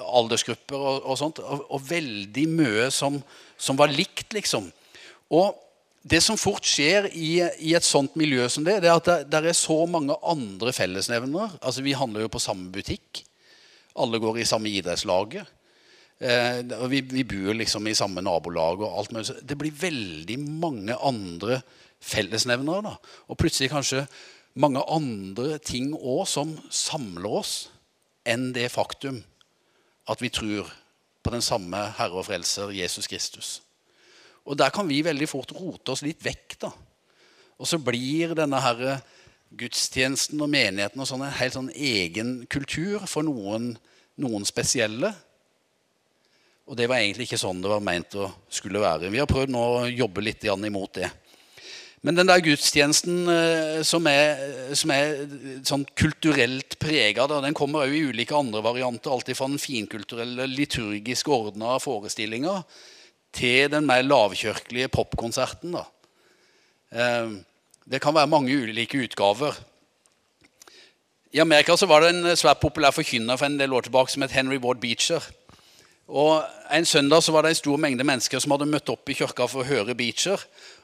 aldersgrupper 0.03 0.79
og, 0.79 1.05
og 1.07 1.19
sånt. 1.21 1.39
Og, 1.39 1.67
og, 1.71 1.83
veldig 1.87 2.47
mye 2.51 2.89
som, 2.91 3.21
som, 3.55 3.79
var 3.79 3.93
likt, 3.95 4.33
liksom. 4.35 4.67
Og 5.31 5.55
det 6.03 6.19
som 6.25 6.39
fort 6.41 6.67
skjer 6.67 7.07
i, 7.15 7.37
i, 7.63 7.75
et 7.79 7.87
sånt 7.87 8.17
miljø 8.19 8.49
som 8.51 8.67
det, 8.67 8.81
det 8.83 8.91
er 8.91 8.99
at 8.99 9.07
det, 9.07 9.19
det 9.31 9.53
er 9.53 9.55
så 9.55 9.85
mange 9.87 10.17
andre 10.19 10.75
fellesnevner. 10.75 11.55
Altså, 11.61 11.85
Vi 11.87 11.95
handler 11.95 12.27
jo 12.27 12.33
på 12.35 12.43
samme 12.43 12.73
butikk. 12.75 13.23
Alle 13.95 14.19
går 14.19 14.41
i 14.43 14.49
samme 14.51 14.73
idrettslaget. 14.73 15.47
Eh, 16.19 16.59
vi, 16.91 17.05
vi, 17.07 17.23
bor 17.23 17.55
liksom 17.55 17.87
i 17.87 17.95
samme 17.95 18.25
nabolag. 18.25 18.83
og 18.83 18.99
alt 18.99 19.15
mulig. 19.15 19.39
Det 19.47 19.59
blir 19.59 19.79
veldig 19.79 20.41
mange 20.43 20.99
andre 20.99 21.61
fellesnevnere. 22.03 22.83
da. 22.83 22.97
Og 23.31 23.39
plutselig 23.39 23.71
kanskje 23.71 24.09
mange 24.59 24.83
andre 24.91 25.61
ting 25.63 25.95
òg 25.95 26.27
som 26.27 26.57
samler 26.67 27.39
oss 27.39 27.55
enn 28.29 28.51
det 28.55 28.69
faktum 28.73 29.21
at 30.11 30.23
vi 30.23 30.31
tror 30.33 30.71
på 31.23 31.31
den 31.31 31.43
samme 31.45 31.79
Herre 31.99 32.19
og 32.19 32.27
Frelser, 32.27 32.73
Jesus 32.75 33.07
Kristus. 33.11 33.61
Og 34.43 34.59
der 34.59 34.73
kan 34.75 34.89
vi 34.89 35.05
veldig 35.07 35.29
fort 35.31 35.53
rote 35.55 35.95
oss 35.95 36.03
litt 36.03 36.23
vekk. 36.25 36.57
da. 36.67 36.73
Og 37.59 37.69
så 37.69 37.79
blir 37.79 38.35
denne 38.35 38.59
her 38.59 38.99
gudstjenesten 39.59 40.41
og 40.43 40.51
menigheten 40.51 41.01
og 41.03 41.07
sånn 41.09 41.23
en 41.27 41.37
helt 41.37 41.55
sånn 41.55 41.71
egen 41.71 42.41
kultur 42.51 43.05
for 43.07 43.23
noen, 43.27 43.75
noen, 44.19 44.47
spesielle. 44.49 45.13
Og 46.67 46.79
det 46.79 46.89
var 46.91 47.03
egentlig 47.03 47.29
ikke 47.29 47.41
sånn 47.43 47.61
det 47.63 47.71
var 47.71 47.85
meint 47.85 48.17
å 48.19 48.31
skulle 48.51 48.83
være. 48.83 49.13
Vi 49.13 49.21
har 49.21 49.31
prøvd 49.31 49.53
nå 49.53 49.63
å 49.63 49.87
jobbe 49.91 50.25
litt 50.25 50.47
imot 50.49 50.99
det. 50.99 51.11
Men 52.03 52.19
den 52.19 52.27
der 52.27 52.43
gudstjenesten 52.43 53.29
eh, 53.31 53.83
som 53.87 54.07
er, 54.11 54.41
som 54.75 54.91
er 54.91 55.21
sånn 55.67 55.85
kulturelt 55.99 56.75
prega, 56.83 57.29
den 57.31 57.55
kommer 57.55 57.87
òg 57.87 57.95
i 57.95 58.03
ulike 58.11 58.35
andre 58.35 58.63
varianter. 58.65 59.13
Alltid 59.15 59.39
fra 59.39 59.47
den 59.47 59.63
finkulturelle, 59.63 60.49
liturgisk 60.51 61.31
ordna 61.31 61.77
forestillinga 61.83 62.57
til 63.33 63.71
den 63.73 63.87
mer 63.87 64.03
lavkirkelige 64.03 64.91
popkonserten. 64.93 65.79
Eh, 66.91 67.37
det 67.87 68.03
kan 68.03 68.19
være 68.19 68.31
mange 68.35 68.57
ulike 68.57 68.99
utgaver. 69.07 69.55
I 71.33 71.41
Amerika 71.41 71.79
så 71.79 71.87
var 71.87 72.03
det 72.03 72.11
en 72.13 72.35
svært 72.37 72.61
populær 72.61 72.93
forkynner 72.93 73.39
for 73.39 73.47
en 73.47 73.63
del 73.63 73.73
år 73.73 73.87
tilbake 73.87 74.13
som 74.13 74.27
het 74.27 74.35
Henry 74.35 74.59
Ward 74.61 74.83
Beecher. 74.83 75.23
Og 76.09 76.43
En 76.73 76.85
søndag 76.85 77.23
så 77.23 77.33
var 77.33 77.43
det 77.43 77.51
en 77.53 77.55
stor 77.55 77.77
mengde 77.77 78.05
mennesker 78.05 78.41
som 78.41 78.51
hadde 78.55 78.67
møtt 78.67 78.89
opp 78.89 79.09
i 79.09 79.15
kirka 79.15 79.45
for 79.45 79.61
å 79.61 79.69
høre 79.69 79.95
Beecher. 79.95 80.41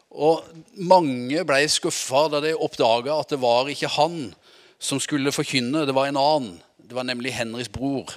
Og 0.09 0.45
mange 0.75 1.43
ble 1.45 1.61
skuffa 1.69 2.27
da 2.33 2.41
de 2.45 2.55
oppdaga 2.57 3.19
at 3.21 3.35
det 3.35 3.41
var 3.43 3.69
ikke 3.69 3.91
han 3.99 4.31
som 4.79 5.01
skulle 5.03 5.35
forkynne, 5.35 5.85
det 5.87 5.95
var 5.97 6.09
en 6.09 6.21
annen. 6.21 6.57
Det 6.79 6.97
var 6.97 7.05
nemlig 7.05 7.35
Henrys 7.37 7.69
bror. 7.69 8.15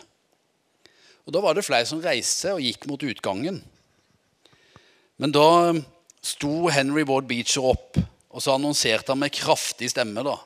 Og 1.26 1.34
Da 1.34 1.42
var 1.42 1.54
det 1.54 1.66
flere 1.66 1.86
som 1.86 2.02
reiste 2.02 2.54
og 2.56 2.64
gikk 2.64 2.88
mot 2.90 3.04
utgangen. 3.04 3.60
Men 5.22 5.34
da 5.36 5.74
sto 6.24 6.70
Henry 6.72 7.04
Ward 7.06 7.28
Beecher 7.30 7.66
opp, 7.74 8.00
og 8.32 8.42
så 8.42 8.56
annonserte 8.56 9.12
han 9.12 9.20
med 9.20 9.34
kraftig 9.36 9.92
stemme. 9.92 10.24
da. 10.24 10.38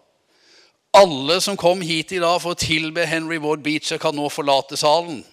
Alle 0.96 1.40
som 1.42 1.58
kom 1.58 1.82
hit 1.82 2.12
i 2.16 2.20
dag 2.20 2.42
for 2.42 2.56
å 2.56 2.60
tilbe 2.60 3.06
Henry 3.06 3.38
Ward 3.38 3.64
Beecher, 3.64 4.00
kan 4.00 4.16
nå 4.16 4.30
forlate 4.32 4.78
salen. 4.80 5.24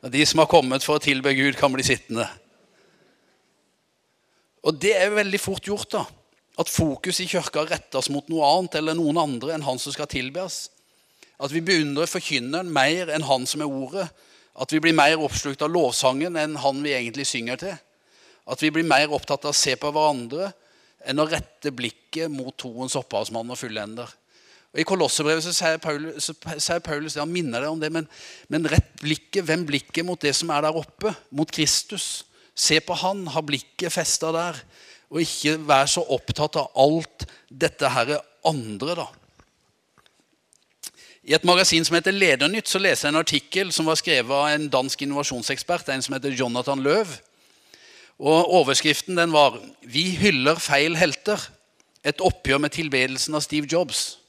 De 0.00 0.24
som 0.26 0.40
har 0.40 0.48
kommet 0.48 0.84
for 0.84 0.96
å 0.96 1.02
tilbe 1.02 1.34
Gud, 1.34 1.56
kan 1.56 1.72
bli 1.72 1.84
sittende. 1.84 2.28
Og 4.66 4.76
det 4.80 4.92
er 4.96 5.14
veldig 5.14 5.40
fort 5.40 5.64
gjort. 5.64 5.90
da, 5.92 6.04
At 6.58 6.68
fokus 6.68 7.20
i 7.20 7.28
kirka 7.30 7.64
rettes 7.64 8.10
mot 8.12 8.28
noe 8.28 8.44
annet 8.44 8.76
eller 8.80 8.98
noen 8.98 9.18
andre 9.18 9.54
enn 9.54 9.64
han 9.64 9.78
som 9.80 9.94
skal 9.94 10.10
tilbes. 10.10 10.68
At 11.40 11.52
vi 11.54 11.62
beundrer 11.64 12.10
forkynneren 12.10 12.72
mer 12.72 13.08
enn 13.14 13.24
han 13.24 13.46
som 13.48 13.64
er 13.64 13.70
ordet. 13.70 14.08
At 14.60 14.72
vi 14.72 14.80
blir 14.82 14.96
mer 14.96 15.20
oppslukt 15.22 15.62
av 15.64 15.72
lovsangen 15.72 16.36
enn 16.36 16.58
han 16.60 16.82
vi 16.84 16.92
egentlig 16.92 17.26
synger 17.30 17.60
til. 17.60 17.76
At 18.50 18.60
vi 18.60 18.72
blir 18.74 18.84
mer 18.84 19.12
opptatt 19.14 19.46
av 19.46 19.54
å 19.54 19.56
se 19.56 19.76
på 19.78 19.92
hverandre 19.94 20.50
enn 21.08 21.22
å 21.22 21.28
rette 21.28 21.72
blikket 21.72 22.28
mot 22.28 22.52
troens 22.60 22.96
opphavsmann 22.98 23.52
og 23.54 23.56
fullender. 23.56 24.10
Og 24.70 24.82
I 24.82 24.86
Kolossebrevet 24.86 25.42
så 25.42 25.52
sier 25.54 25.80
Paulus, 25.82 26.28
så 26.28 26.34
sier 26.60 26.82
Paulus 26.84 27.16
han 27.18 27.32
minner 27.32 27.64
deg 27.64 27.72
om 27.72 27.80
det, 27.80 27.90
men, 27.94 28.06
men 28.52 28.68
rett 28.70 28.92
blikket, 29.00 29.42
vend 29.48 29.66
blikket 29.66 30.06
mot 30.06 30.20
det 30.20 30.34
som 30.36 30.52
er 30.54 30.66
der 30.66 30.76
oppe, 30.78 31.14
mot 31.34 31.50
Kristus. 31.50 32.26
Se 32.60 32.80
på 32.84 32.96
han, 33.00 33.24
ha 33.32 33.40
blikket 33.44 33.94
festa 33.94 34.32
der. 34.36 34.58
Og 35.10 35.24
ikke 35.24 35.56
vær 35.66 35.88
så 35.90 36.04
opptatt 36.12 36.58
av 36.60 36.68
alt 36.78 37.24
dette 37.48 37.88
her 37.90 38.18
andre, 38.46 38.94
da. 39.00 39.08
I 41.30 41.34
et 41.36 41.44
magasin 41.44 41.84
som 41.84 41.96
heter 41.98 42.14
Ledernytt, 42.16 42.68
så 42.68 42.80
leser 42.80 43.08
jeg 43.08 43.14
en 43.14 43.20
artikkel 43.20 43.72
som 43.74 43.88
var 43.90 43.98
skrevet 44.00 44.32
av 44.32 44.48
en 44.54 44.68
dansk 44.72 45.02
innovasjonsekspert, 45.04 45.90
en 45.92 46.04
som 46.04 46.16
heter 46.16 46.36
Jonathan 46.36 46.80
Løv. 46.80 47.12
Og 48.20 48.54
Overskriften 48.60 49.16
den 49.16 49.32
var 49.32 49.58
'Vi 49.82 50.16
hyller 50.20 50.54
feil 50.54 50.96
helter'. 50.96 51.50
Et 52.04 52.20
oppgjør 52.20 52.58
med 52.58 52.70
tilbedelsen 52.70 53.34
av 53.34 53.40
Steve 53.40 53.66
Jobs. 53.72 54.19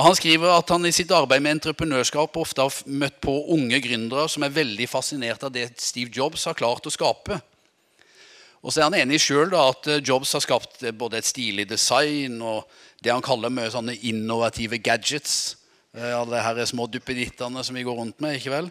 Og 0.00 0.06
Han 0.06 0.14
skriver 0.16 0.48
at 0.48 0.70
han 0.72 0.88
i 0.88 0.94
sitt 0.96 1.10
arbeid 1.12 1.42
med 1.44 1.58
entreprenørskap 1.58 2.36
ofte 2.40 2.64
har 2.64 2.76
møtt 2.88 3.18
på 3.20 3.34
unge 3.52 3.76
gründere 3.84 4.22
som 4.32 4.46
er 4.46 4.54
veldig 4.54 4.86
fascinert 4.88 5.42
av 5.44 5.50
det 5.52 5.66
Steve 5.76 6.08
Jobs 6.08 6.46
har 6.48 6.56
klart 6.56 6.86
å 6.88 6.92
skape. 6.94 7.36
Og 8.64 8.72
så 8.72 8.80
er 8.80 8.86
han 8.86 8.96
enig 8.96 9.18
sjøl 9.20 9.52
at 9.60 9.90
eh, 9.92 10.00
Jobs 10.00 10.30
har 10.32 10.40
skapt 10.40 10.86
eh, 10.88 10.94
både 10.96 11.18
et 11.18 11.28
stilig 11.28 11.66
design 11.68 12.38
og 12.40 12.62
det 13.04 13.12
han 13.12 13.24
kaller 13.24 13.52
mye 13.52 13.68
sånne 13.74 13.98
innovative 14.08 14.78
gadgets. 14.80 15.58
Eh, 15.92 16.14
alle 16.16 16.38
de 16.38 16.44
her 16.46 16.60
små 16.70 16.86
duppedittene 16.88 17.64
som 17.66 17.76
vi 17.76 17.84
går 17.84 17.98
rundt 18.00 18.24
med. 18.24 18.38
ikke 18.38 18.54
vel? 18.54 18.70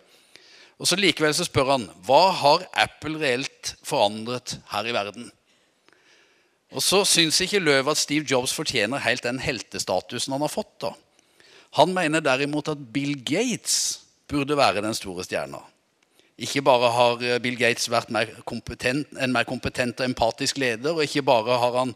Og 0.81 0.89
så 0.89 0.97
Likevel 0.97 1.35
så 1.37 1.45
spør 1.45 1.75
han 1.75 1.85
hva 2.07 2.23
har 2.39 2.65
Apple 2.87 3.21
reelt 3.21 3.75
forandret 3.85 4.55
her 4.71 4.89
i 4.89 4.95
verden. 4.97 5.29
Og 6.73 6.81
så 6.81 7.03
syns 7.05 7.37
ikke 7.45 7.61
Løv 7.61 7.93
at 7.93 8.01
Steve 8.01 8.25
Jobs 8.25 8.55
fortjener 8.57 9.05
helt 9.05 9.29
den 9.29 9.37
heltestatusen 9.45 10.33
han 10.33 10.47
har 10.47 10.53
fått. 10.53 10.73
da. 10.81 10.95
Han 11.77 11.93
mener 11.93 12.23
derimot 12.25 12.71
at 12.71 12.81
Bill 12.93 13.13
Gates 13.25 14.05
burde 14.29 14.57
være 14.57 14.81
den 14.85 14.95
store 14.97 15.25
stjerna. 15.25 15.61
Ikke 16.39 16.63
bare 16.63 16.89
har 16.95 17.23
eh, 17.25 17.39
Bill 17.43 17.57
Gates 17.59 17.89
vært 17.91 18.11
mer 18.15 18.31
en 18.31 19.33
mer 19.33 19.47
kompetent 19.47 19.99
og 19.99 20.07
empatisk 20.07 20.57
leder, 20.61 20.93
og 20.95 21.03
ikke 21.03 21.25
bare 21.27 21.57
har 21.59 21.75
han 21.81 21.93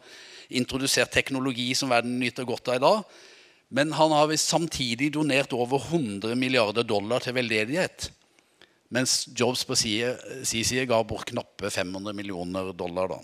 introdusert 0.53 1.13
teknologi 1.13 1.71
som 1.77 1.93
verden 1.93 2.19
nyter 2.19 2.45
godt 2.45 2.73
av 2.73 2.75
i 2.75 2.83
dag, 2.83 3.21
men 3.73 3.93
han 3.97 4.11
har 4.13 4.35
samtidig 4.37 5.13
donert 5.15 5.53
over 5.55 5.81
100 5.81 6.35
milliarder 6.37 6.83
dollar 6.85 7.23
til 7.23 7.33
veldedighet. 7.33 8.11
Mens 8.93 9.23
Jobs 9.33 9.63
på 9.65 9.75
sin 9.75 10.19
side 10.45 10.85
ga 10.85 10.99
bort 11.07 11.31
knappe 11.31 11.71
500 11.71 12.13
millioner 12.13 12.69
dollar, 12.77 13.15
da, 13.15 13.17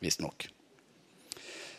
visstnok. 0.00 0.46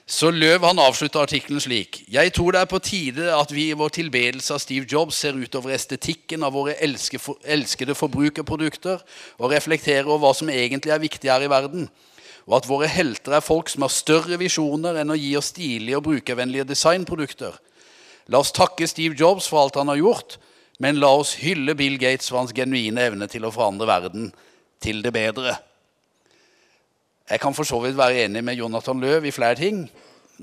Så 0.04 0.34
Løv 0.36 0.66
han 0.68 0.82
avslutta 0.84 1.22
artikkelen 1.24 1.62
slik.: 1.64 2.02
Jeg 2.12 2.34
tror 2.36 2.52
det 2.52 2.60
er 2.62 2.68
på 2.68 2.80
tide 2.84 3.30
at 3.32 3.52
vi 3.56 3.70
i 3.70 3.78
vår 3.80 3.94
tilbedelse 3.96 4.54
av 4.54 4.60
Steve 4.60 4.86
Jobs 4.92 5.16
ser 5.16 5.38
utover 5.40 5.72
estetikken 5.72 6.44
av 6.44 6.52
våre 6.54 6.76
elskede 6.76 7.96
forbrukerprodukter 7.96 9.00
og 9.40 9.52
reflekterer 9.52 10.04
over 10.04 10.26
hva 10.26 10.34
som 10.36 10.52
egentlig 10.52 10.92
er 10.92 11.00
viktig 11.00 11.32
her 11.32 11.48
i 11.48 11.50
verden, 11.50 11.88
og 12.48 12.58
at 12.60 12.68
våre 12.68 12.92
helter 12.92 13.38
er 13.38 13.48
folk 13.48 13.72
som 13.72 13.88
har 13.88 13.96
større 13.96 14.38
visjoner 14.38 15.00
enn 15.00 15.16
å 15.16 15.20
gi 15.20 15.38
oss 15.40 15.54
stilige 15.56 16.02
og 16.02 16.04
brukervennlige 16.10 16.68
designprodukter. 16.68 17.56
La 18.28 18.44
oss 18.44 18.52
takke 18.52 18.88
Steve 18.88 19.16
Jobs 19.16 19.48
for 19.48 19.64
alt 19.64 19.80
han 19.80 19.88
har 19.88 20.04
gjort, 20.04 20.36
men 20.84 21.00
la 21.00 21.16
oss 21.16 21.38
hylle 21.40 21.78
Bill 21.80 21.96
Gates 21.96 22.28
for 22.28 22.44
hans 22.44 22.52
genuine 22.52 23.08
evne 23.08 23.32
til 23.32 23.48
å 23.48 23.56
forandre 23.56 23.88
verden 23.88 24.34
til 24.84 25.00
det 25.00 25.16
bedre. 25.16 25.62
Jeg 27.30 27.40
kan 27.40 27.56
for 27.56 27.64
så 27.64 27.80
vidt 27.80 27.96
være 27.98 28.26
enig 28.26 28.44
med 28.44 28.60
Jonathan 28.60 29.00
Løv 29.00 29.26
i 29.26 29.32
flere 29.32 29.56
ting. 29.56 29.86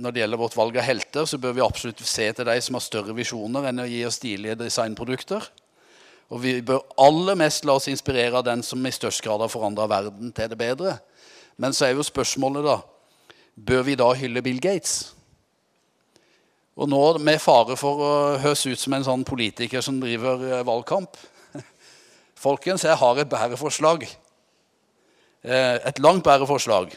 Når 0.01 0.11
det 0.11 0.23
gjelder 0.23 0.41
vårt 0.41 0.57
valg 0.57 0.77
av 0.81 0.87
helter, 0.87 1.27
så 1.29 1.39
bør 1.39 1.53
vi 1.53 1.65
absolutt 1.65 2.01
se 2.07 2.31
til 2.33 2.47
de 2.47 2.61
som 2.65 2.79
har 2.79 2.85
større 2.85 3.17
visjoner 3.17 3.69
enn 3.69 3.83
å 3.83 3.89
gi 3.91 4.01
oss 4.09 4.17
stilige 4.17 4.57
designprodukter. 4.63 5.45
Og 6.31 6.41
vi 6.41 6.55
bør 6.63 6.87
aller 7.03 7.37
mest 7.37 7.67
la 7.67 7.75
oss 7.77 7.91
inspirere 7.91 8.39
av 8.39 8.47
den 8.47 8.63
som 8.65 8.87
i 8.87 8.93
størst 8.95 9.21
grad 9.27 9.43
har 9.43 9.51
forandra 9.53 9.89
verden 9.91 10.33
til 10.33 10.49
det 10.49 10.59
bedre. 10.59 10.97
Men 11.61 11.75
så 11.77 11.89
er 11.89 11.97
jo 11.99 12.07
spørsmålet, 12.07 12.65
da 12.65 12.81
Bør 13.61 13.83
vi 13.85 13.97
da 13.99 14.07
hylle 14.17 14.41
Bill 14.41 14.61
Gates? 14.63 15.11
Og 16.81 16.89
nå 16.89 17.01
med 17.21 17.43
fare 17.43 17.75
for 17.77 18.01
å 18.01 18.13
høres 18.41 18.63
ut 18.65 18.81
som 18.81 18.95
en 18.97 19.05
sånn 19.05 19.25
politiker 19.27 19.83
som 19.85 19.99
driver 20.01 20.47
eh, 20.47 20.63
valgkamp 20.65 21.19
Folkens, 22.47 22.87
jeg 22.87 22.97
har 22.97 23.21
et 23.21 23.29
bedre 23.29 23.59
forslag. 23.61 24.07
Eh, 25.43 25.77
et 25.89 25.99
langt 25.99 26.25
bedre 26.25 26.47
forslag. 26.47 26.93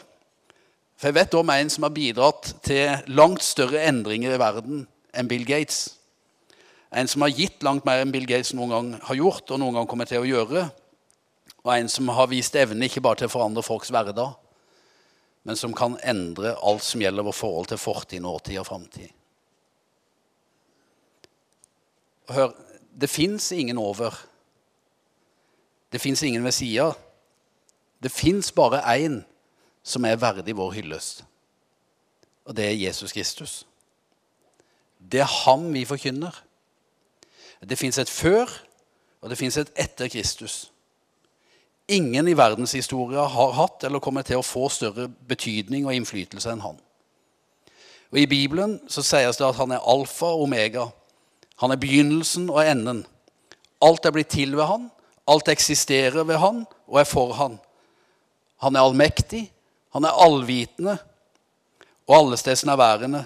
For 1.00 1.08
jeg 1.08 1.16
vet 1.16 1.36
om 1.38 1.50
en 1.50 1.70
som 1.72 1.86
har 1.86 1.94
bidratt 1.96 2.52
til 2.64 3.12
langt 3.16 3.42
større 3.42 3.86
endringer 3.88 4.34
i 4.34 4.40
verden 4.40 4.84
enn 5.16 5.30
Bill 5.30 5.46
Gates. 5.48 5.96
En 6.94 7.08
som 7.10 7.24
har 7.24 7.32
gitt 7.34 7.64
langt 7.66 7.86
mer 7.88 8.04
enn 8.04 8.12
Bill 8.14 8.28
Gates 8.28 8.52
noen 8.54 8.70
gang 8.70 8.90
har 9.08 9.18
gjort, 9.18 9.48
og 9.50 9.60
noen 9.60 9.80
gang 9.80 9.88
kommer 9.90 10.06
til 10.06 10.22
å 10.22 10.28
gjøre. 10.28 10.68
Og 11.64 11.72
en 11.72 11.88
som 11.90 12.12
har 12.12 12.28
vist 12.30 12.54
evne 12.60 12.86
ikke 12.86 13.02
bare 13.02 13.22
til 13.22 13.30
å 13.30 13.32
forandre 13.32 13.64
folks 13.64 13.90
hverdag, 13.94 14.36
men 15.44 15.58
som 15.60 15.74
kan 15.76 15.96
endre 16.04 16.54
alt 16.64 16.84
som 16.84 17.02
gjelder 17.02 17.26
vårt 17.26 17.40
forhold 17.40 17.72
til 17.72 17.80
fortid, 17.80 18.22
nåtid 18.24 18.60
og 18.60 18.68
framtid. 18.68 19.10
Hør, 22.32 22.54
det 22.94 23.10
fins 23.12 23.50
ingen 23.52 23.80
over. 23.80 24.14
Det 25.92 26.00
fins 26.00 26.22
ingen 26.24 26.44
ved 26.44 26.54
sida. 26.56 26.92
Det 28.02 28.12
fins 28.12 28.52
bare 28.52 28.82
én 28.96 29.22
som 29.82 30.04
er 30.04 30.16
verdig 30.20 30.56
vår 30.56 30.72
hyllest. 30.72 31.24
Og 32.44 32.56
det 32.56 32.64
er 32.64 32.80
Jesus 32.86 33.12
Kristus. 33.12 33.66
Det 34.98 35.20
er 35.20 35.44
ham 35.44 35.72
vi 35.72 35.84
forkynner. 35.84 36.42
Det 37.64 37.78
fins 37.78 37.98
et 37.98 38.10
før, 38.10 38.50
og 39.20 39.30
det 39.30 39.38
fins 39.38 39.56
et 39.56 39.72
etter 39.76 40.08
Kristus. 40.08 40.70
Ingen 41.88 42.28
i 42.28 42.36
verdenshistoria 42.36 43.26
har 43.28 43.52
hatt 43.52 43.84
eller 43.84 44.00
kommer 44.00 44.24
til 44.24 44.40
å 44.40 44.44
få 44.44 44.68
større 44.72 45.08
betydning 45.28 45.86
og 45.86 45.96
innflytelse 45.96 46.52
enn 46.52 46.64
han. 46.64 46.78
Og 48.12 48.20
I 48.20 48.28
Bibelen 48.30 48.78
så 48.88 49.02
sies 49.04 49.40
det 49.40 49.46
at 49.46 49.58
han 49.58 49.72
er 49.74 49.84
alfa 49.90 50.30
og 50.32 50.46
omega. 50.46 50.86
Han 51.60 51.72
er 51.74 51.80
begynnelsen 51.80 52.48
og 52.50 52.62
enden. 52.64 53.04
Alt 53.84 54.06
er 54.06 54.14
blitt 54.14 54.32
til 54.32 54.56
ved 54.56 54.64
han, 54.68 54.88
alt 55.28 55.48
eksisterer 55.48 56.24
ved 56.24 56.40
han 56.40 56.64
og 56.86 57.00
er 57.00 57.08
for 57.08 57.32
han. 57.36 57.58
Han 58.62 58.76
er 58.76 58.86
allmektig, 58.86 59.44
han 59.94 60.06
er 60.06 60.22
allvitende 60.24 60.96
og 62.08 62.16
allestedsnærværende. 62.18 63.24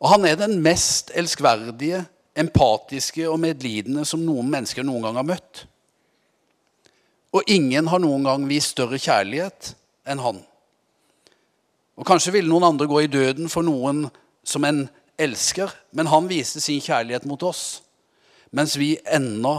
Og 0.00 0.10
han 0.12 0.26
er 0.28 0.36
den 0.38 0.58
mest 0.62 1.10
elskverdige, 1.14 2.04
empatiske 2.36 3.24
og 3.30 3.40
medlidende 3.40 4.04
som 4.04 4.20
noen 4.20 4.50
mennesker 4.52 4.84
noen 4.84 5.06
gang 5.06 5.16
har 5.16 5.28
møtt. 5.28 5.62
Og 7.32 7.48
ingen 7.48 7.88
har 7.88 8.00
noen 8.02 8.26
gang 8.28 8.44
vist 8.48 8.74
større 8.74 9.00
kjærlighet 9.00 9.72
enn 10.08 10.20
han. 10.20 10.42
Og 11.96 12.04
Kanskje 12.04 12.34
ville 12.36 12.50
noen 12.50 12.68
andre 12.68 12.88
gå 12.88 13.00
i 13.04 13.10
døden 13.10 13.48
for 13.48 13.64
noen 13.64 14.04
som 14.44 14.64
en 14.68 14.84
elsker, 15.16 15.72
men 15.96 16.12
han 16.12 16.28
viste 16.28 16.60
sin 16.60 16.82
kjærlighet 16.84 17.24
mot 17.28 17.40
oss 17.48 17.80
mens 18.56 18.76
vi 18.78 18.94
ennå 19.04 19.58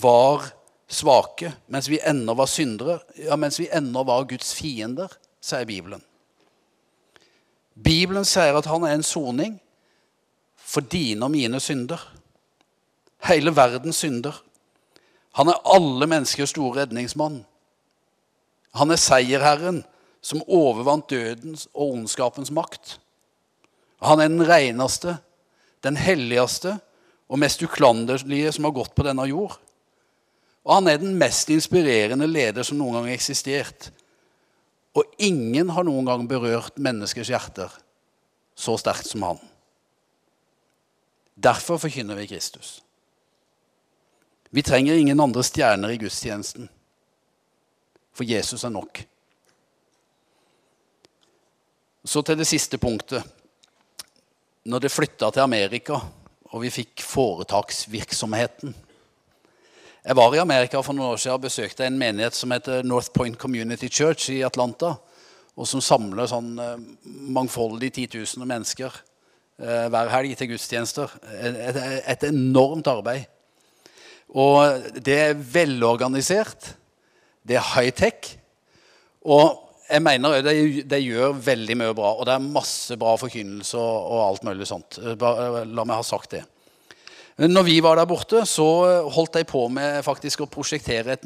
var 0.00 0.50
svake, 0.90 1.52
mens 1.70 1.88
vi 1.88 2.00
ennå 2.02 2.34
var 2.34 2.46
syndere, 2.50 2.98
ja, 3.14 3.36
mens 3.36 3.60
vi 3.60 3.68
ennå 3.72 4.02
var 4.04 4.26
Guds 4.28 4.52
fiender, 4.58 5.12
sier 5.40 5.66
Bibelen. 5.68 6.02
Bibelen 7.74 8.26
sier 8.28 8.58
at 8.58 8.68
han 8.68 8.84
er 8.84 8.96
en 8.96 9.06
soning 9.06 9.54
for 10.58 10.84
dine 10.84 11.24
og 11.24 11.32
mine 11.32 11.60
synder. 11.62 12.02
Hele 13.28 13.54
verdens 13.56 14.02
synder. 14.02 14.34
Han 15.38 15.48
er 15.48 15.62
alle 15.64 16.08
menneskers 16.10 16.52
store 16.52 16.82
redningsmann. 16.82 17.40
Han 18.76 18.90
er 18.90 19.00
seierherren 19.00 19.82
som 20.20 20.44
overvant 20.46 21.08
dødens 21.10 21.66
og 21.72 21.94
ondskapens 21.94 22.50
makt. 22.52 22.98
Han 24.04 24.20
er 24.20 24.28
den 24.28 24.44
reneste, 24.48 25.16
den 25.84 25.96
helligste 25.96 26.76
og 27.30 27.40
mest 27.40 27.62
uklanderlige 27.62 28.52
som 28.52 28.66
har 28.66 28.76
gått 28.76 28.94
på 28.96 29.06
denne 29.06 29.24
jord. 29.30 29.56
Og 30.64 30.74
han 30.76 30.90
er 30.90 31.00
den 31.00 31.16
mest 31.18 31.48
inspirerende 31.52 32.28
leder 32.28 32.66
som 32.66 32.78
noen 32.78 32.98
gang 32.98 33.08
har 33.08 33.16
eksistert. 33.16 33.88
Og 34.96 35.06
ingen 35.22 35.70
har 35.72 35.86
noen 35.86 36.08
gang 36.08 36.26
berørt 36.28 36.80
menneskers 36.82 37.30
hjerter 37.32 37.72
så 38.60 38.76
sterkt 38.76 39.08
som 39.08 39.24
han. 39.24 39.40
Derfor 41.40 41.80
forkynner 41.80 42.18
vi 42.18 42.28
Kristus. 42.28 42.80
Vi 44.50 44.62
trenger 44.66 44.98
ingen 44.98 45.20
andre 45.20 45.44
stjerner 45.46 45.94
i 45.94 46.00
gudstjenesten, 46.02 46.66
for 48.12 48.26
Jesus 48.28 48.64
er 48.66 48.74
nok. 48.74 49.00
Så 52.04 52.22
til 52.26 52.36
det 52.40 52.48
siste 52.48 52.80
punktet. 52.80 53.24
Når 54.64 54.82
det 54.84 54.92
flytta 54.92 55.30
til 55.32 55.40
Amerika, 55.40 55.96
og 56.50 56.62
vi 56.64 56.72
fikk 56.74 57.00
foretaksvirksomheten 57.06 58.74
Jeg 60.00 60.16
var 60.16 60.32
i 60.32 60.40
Amerika 60.40 60.80
for 60.80 60.96
noen 60.96 61.12
år 61.12 61.18
siden 61.20 61.36
og 61.36 61.42
besøkte 61.44 61.84
en 61.84 61.98
menighet 62.00 62.32
som 62.32 62.52
heter 62.54 62.86
North 62.88 63.10
Point 63.12 63.36
Community 63.36 63.90
Church 63.92 64.30
i 64.32 64.38
Atlanta 64.46 64.94
og 65.60 65.68
som 65.68 65.82
samler 65.84 66.30
sånn 66.30 66.54
mangfoldige 66.56 67.32
mangfoldig 67.36 67.90
10 67.92 68.06
000 68.38 68.48
mennesker 68.48 68.94
eh, 69.60 69.88
hver 69.92 70.12
helg 70.14 70.38
til 70.38 70.48
gudstjenester. 70.54 71.12
Et, 71.36 71.76
et, 72.14 72.24
enormt 72.30 72.88
arbeid. 72.88 73.26
Og 74.32 74.88
det 74.96 75.18
er 75.18 75.36
velorganisert. 75.36 76.70
Det 77.44 77.58
er 77.58 77.68
high-tech. 77.74 78.30
Og 79.28 79.52
jeg 79.90 80.00
mener 80.06 80.40
det, 80.40 80.54
det, 80.88 81.02
gjør 81.04 81.36
veldig 81.44 81.76
mye 81.76 81.98
bra. 81.98 82.14
Og 82.14 82.24
det 82.24 82.38
er 82.38 82.52
masse 82.56 82.96
bra 82.96 83.18
forkynnelse 83.20 83.76
og, 83.76 84.08
og 84.14 84.24
alt 84.30 84.48
mulig 84.48 84.70
sånt. 84.70 84.96
Bare, 85.20 85.66
la 85.66 85.84
meg 85.84 86.00
ha 86.00 86.08
sagt 86.08 86.38
det. 86.38 86.46
Når 87.38 87.62
vi 87.64 87.78
var 87.80 87.96
der 87.96 88.08
borte, 88.08 88.42
så 88.46 88.66
holdt 89.08 89.38
de 89.38 89.44
på 89.48 89.68
med 89.72 90.02
faktisk 90.04 90.42
å 90.44 90.50
prosjektere 90.50 91.14
et, 91.14 91.24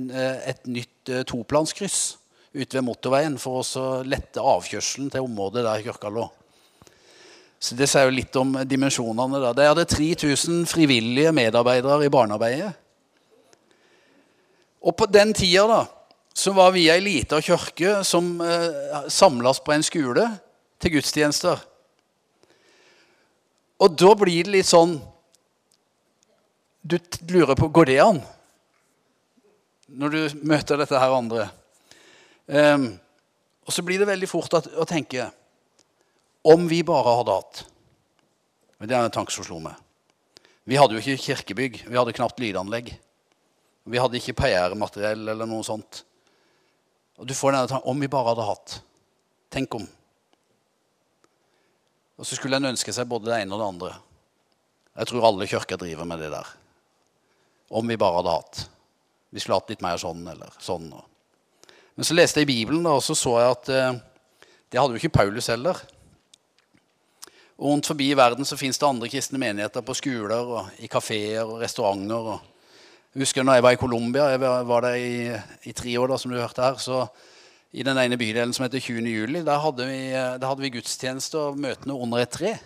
et 0.53 0.67
nytt 0.67 1.11
toplanskryss 1.27 2.17
ute 2.55 2.77
ved 2.77 2.85
motorveien 2.87 3.35
for 3.40 3.64
å 3.64 3.88
lette 4.07 4.43
avkjørselen 4.43 5.11
til 5.11 5.27
området 5.27 5.64
der 5.67 5.83
kirka 5.83 6.12
lå. 6.12 6.29
Så 7.64 7.75
Det 7.75 7.88
sier 7.88 8.07
jo 8.07 8.14
litt 8.14 8.37
om 8.37 8.53
dimensjonene. 8.69 9.40
da. 9.40 9.53
De 9.57 9.67
hadde 9.67 9.85
3000 9.88 10.67
frivillige 10.69 11.33
medarbeidere 11.33 12.05
i 12.05 12.12
barnearbeidet. 12.12 12.75
Og 14.85 14.93
på 14.97 15.07
den 15.09 15.33
tida 15.33 15.64
da, 15.67 15.83
så 16.35 16.53
var 16.53 16.75
vi 16.75 16.90
ei 16.93 17.01
lita 17.01 17.40
kirke 17.40 18.03
som 18.05 18.40
eh, 18.43 19.09
samlas 19.09 19.62
på 19.64 19.73
en 19.73 19.87
skole 19.87 20.27
til 20.83 20.97
gudstjenester. 20.99 21.62
Og 23.81 23.97
da 23.97 24.12
blir 24.19 24.45
det 24.45 24.53
litt 24.59 24.69
sånn 24.69 24.99
Du 26.85 26.99
lurer 27.33 27.57
på 27.57 27.70
går 27.73 27.88
det 27.88 28.01
an 28.05 28.18
når 29.94 30.12
du 30.12 30.42
møter 30.49 30.77
dette 30.81 30.99
her 30.99 31.12
andre. 31.12 31.47
Um, 32.49 32.87
og 33.64 33.73
så 33.73 33.85
blir 33.85 34.01
det 34.01 34.09
veldig 34.09 34.29
fort 34.29 34.53
at, 34.59 34.66
å 34.77 34.85
tenke 34.88 35.29
om 36.44 36.66
vi 36.68 36.83
bare 36.85 37.14
hadde 37.20 37.37
hatt 37.38 37.62
Men 38.77 38.90
Det 38.90 38.97
er 38.97 39.07
en 39.07 39.14
tanke 39.14 39.33
som 39.33 39.47
slo 39.47 39.61
meg. 39.64 39.79
Vi 40.68 40.77
hadde 40.77 40.97
jo 40.97 41.01
ikke 41.01 41.23
kirkebygg. 41.23 41.79
Vi 41.88 41.97
hadde 41.97 42.12
knapt 42.16 42.40
lydanlegg. 42.42 42.90
Vi 43.88 44.01
hadde 44.01 44.18
ikke 44.18 44.35
PR-materiell 44.42 45.29
eller 45.33 45.49
noe 45.49 45.64
sånt. 45.64 46.03
Og 47.16 47.29
du 47.29 47.33
får 47.37 47.55
denne 47.55 47.70
tanken 47.70 47.88
om 47.88 48.03
vi 48.03 48.11
bare 48.12 48.35
hadde 48.35 48.49
hatt. 48.49 48.77
Tenk 49.53 49.79
om. 49.79 49.87
Og 52.18 52.29
så 52.29 52.37
skulle 52.37 52.61
en 52.61 52.73
ønske 52.75 52.92
seg 52.92 53.09
både 53.09 53.31
det 53.31 53.40
ene 53.40 53.57
og 53.57 53.62
det 53.62 53.70
andre. 53.70 53.94
Jeg 54.99 55.11
tror 55.11 55.31
alle 55.31 55.49
kirker 55.49 55.81
driver 55.81 56.09
med 56.09 56.20
det 56.20 56.33
der. 56.35 56.53
Om 57.70 57.88
vi 57.88 57.96
bare 58.00 58.20
hadde 58.20 58.35
hatt. 58.35 58.64
Vi 59.35 59.42
skulle 59.42 59.59
hatt 59.59 59.70
litt 59.72 59.83
mer 59.83 59.98
sånn 59.98 60.22
eller 60.31 60.53
sånn. 60.62 60.92
men 61.94 62.07
så 62.07 62.14
leste 62.14 62.40
jeg 62.40 62.48
i 62.48 62.53
Bibelen, 62.53 62.87
og 62.87 63.03
så 63.03 63.16
så 63.18 63.38
jeg 63.40 63.50
at 63.50 63.68
eh, 63.68 63.96
det 64.70 64.81
hadde 64.81 64.94
jo 64.94 65.03
ikke 65.03 65.16
Paulus 65.18 65.50
heller. 65.50 65.79
Og 67.59 67.70
Rundt 67.70 67.87
forbi 67.87 68.11
i 68.11 68.16
verden 68.18 68.46
så 68.46 68.59
fins 68.59 68.79
det 68.79 68.87
andre 68.88 69.09
kristne 69.11 69.38
menigheter 69.38 69.85
på 69.87 69.94
skoler 69.94 70.50
og 70.57 70.83
i 70.83 70.90
kafeer 70.90 71.46
og 71.46 71.61
restauranter. 71.62 72.31
Og 72.35 73.14
jeg 73.14 73.22
husker 73.22 73.46
når 73.46 73.59
jeg 73.59 73.66
var 73.66 73.77
i 73.77 73.79
Colombia, 73.79 74.24
jeg 74.33 74.40
var 74.42 74.87
der 74.87 74.98
i, 74.98 75.14
i, 75.70 75.72
tre 75.72 75.94
år, 75.98 76.11
da, 76.11 76.18
som 76.18 76.35
du 76.35 76.38
hørte 76.40 76.62
her. 76.62 76.79
så 76.83 77.07
I 77.72 77.87
den 77.87 77.98
ene 77.98 78.18
bydelen 78.18 78.53
som 78.53 78.66
heter 78.66 78.83
20. 78.83 79.07
juli, 79.07 79.42
der 79.46 79.62
hadde 79.62 79.87
vi, 79.87 79.98
der 80.11 80.46
hadde 80.46 80.62
vi 80.62 80.74
gudstjeneste 80.74 81.38
og 81.38 81.59
møtene 81.59 81.94
under 81.94 82.22
et 82.22 82.35
tre. 82.35 82.57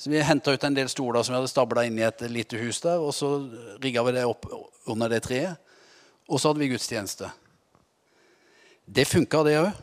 Så 0.00 0.10
Vi 0.10 0.22
henta 0.22 0.52
ut 0.52 0.62
en 0.64 0.74
del 0.74 0.88
stoler 0.88 1.22
som 1.22 1.34
vi 1.34 1.36
hadde 1.36 1.48
stabla 1.52 1.82
inn 1.84 1.98
i 1.98 2.06
et 2.06 2.22
lite 2.32 2.56
hus 2.56 2.78
der. 2.80 3.02
Og 3.04 3.12
så 3.12 3.34
rigga 3.84 4.00
vi 4.06 4.14
det 4.16 4.24
opp 4.24 4.46
under 4.88 5.10
det 5.12 5.18
treet. 5.26 5.58
Og 6.24 6.40
så 6.40 6.48
hadde 6.48 6.62
vi 6.62 6.70
gudstjeneste. 6.70 7.28
Det 8.88 9.04
funka, 9.04 9.42
det 9.44 9.58
òg. 9.60 9.82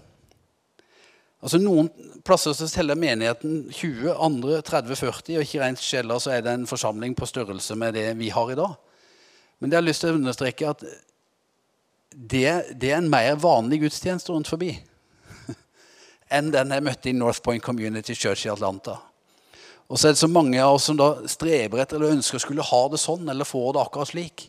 Altså 1.38 1.60
Noen 1.62 1.92
plasser 2.26 2.56
så 2.58 2.66
teller 2.66 2.98
menigheten 2.98 3.68
20, 3.70 4.16
andre 4.16 4.58
30-40. 4.66 5.36
Og 5.38 5.46
ikke 5.46 5.62
rent 5.62 5.84
sjelden 5.86 6.24
så 6.24 6.34
er 6.34 6.42
det 6.48 6.56
en 6.58 6.66
forsamling 6.66 7.14
på 7.14 7.30
størrelse 7.30 7.78
med 7.78 7.94
det 7.94 8.08
vi 8.18 8.32
har 8.34 8.50
i 8.50 8.58
dag. 8.58 8.74
Men 9.60 9.70
det 9.70 9.78
har 9.78 9.86
jeg 9.86 9.90
lyst 9.92 10.02
til 10.02 10.16
å 10.16 10.18
understreke 10.18 10.72
at 10.72 10.82
det, 12.10 12.74
det 12.74 12.90
er 12.90 12.98
en 13.04 13.12
mer 13.14 13.38
vanlig 13.38 13.84
gudstjeneste 13.84 14.34
rundt 14.34 14.50
forbi 14.50 14.72
enn 16.40 16.50
den 16.56 16.74
jeg 16.74 16.86
møtte 16.90 17.14
i 17.14 17.14
North 17.14 17.46
Point 17.46 17.62
Community 17.62 18.18
Church 18.18 18.48
i 18.50 18.52
Atlanta. 18.56 18.98
Og 19.88 20.00
så 20.00 20.10
er 20.10 20.16
det 20.16 20.20
så 20.20 20.28
mange 20.28 20.60
av 20.60 20.76
oss 20.76 20.90
som 20.90 20.98
da 21.00 21.14
streber 21.32 21.80
etter 21.80 22.00
eller 22.00 22.18
ønsker 22.18 22.40
å 22.40 22.44
skulle 22.44 22.66
ha 22.66 22.80
det 22.92 23.00
sånn 23.00 23.28
eller 23.32 23.48
få 23.48 23.70
det 23.72 23.84
akkurat 23.86 24.12
slik. 24.12 24.48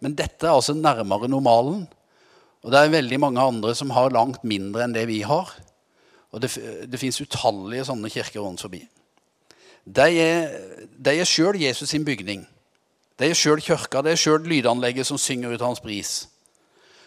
Men 0.00 0.14
dette 0.16 0.48
er 0.48 0.54
altså 0.54 0.72
nærmere 0.76 1.28
normalen. 1.28 1.84
Og 2.64 2.72
det 2.72 2.80
er 2.80 2.94
veldig 2.94 3.18
mange 3.20 3.42
andre 3.42 3.74
som 3.76 3.92
har 3.92 4.12
langt 4.12 4.44
mindre 4.44 4.84
enn 4.84 4.96
det 4.96 5.04
vi 5.08 5.20
har. 5.28 5.52
Og 6.32 6.40
det, 6.40 6.54
det 6.88 7.00
fins 7.00 7.20
utallige 7.20 7.84
sånne 7.88 8.10
kirker 8.12 8.40
rundt 8.40 8.64
forbi. 8.64 8.84
de 9.84 10.08
er, 10.22 10.50
de 10.96 11.24
sjøl 11.24 11.56
Jesus 11.60 11.90
sin 11.90 12.04
bygning. 12.04 12.46
De 13.18 13.28
er 13.28 13.36
sjøl 13.36 13.60
kirka, 13.60 14.00
det 14.00 14.12
er 14.14 14.20
sjøl 14.20 14.44
lydanlegget 14.48 15.06
som 15.06 15.18
synger 15.18 15.52
ut 15.52 15.64
hans 15.64 15.80
pris. 15.80 16.28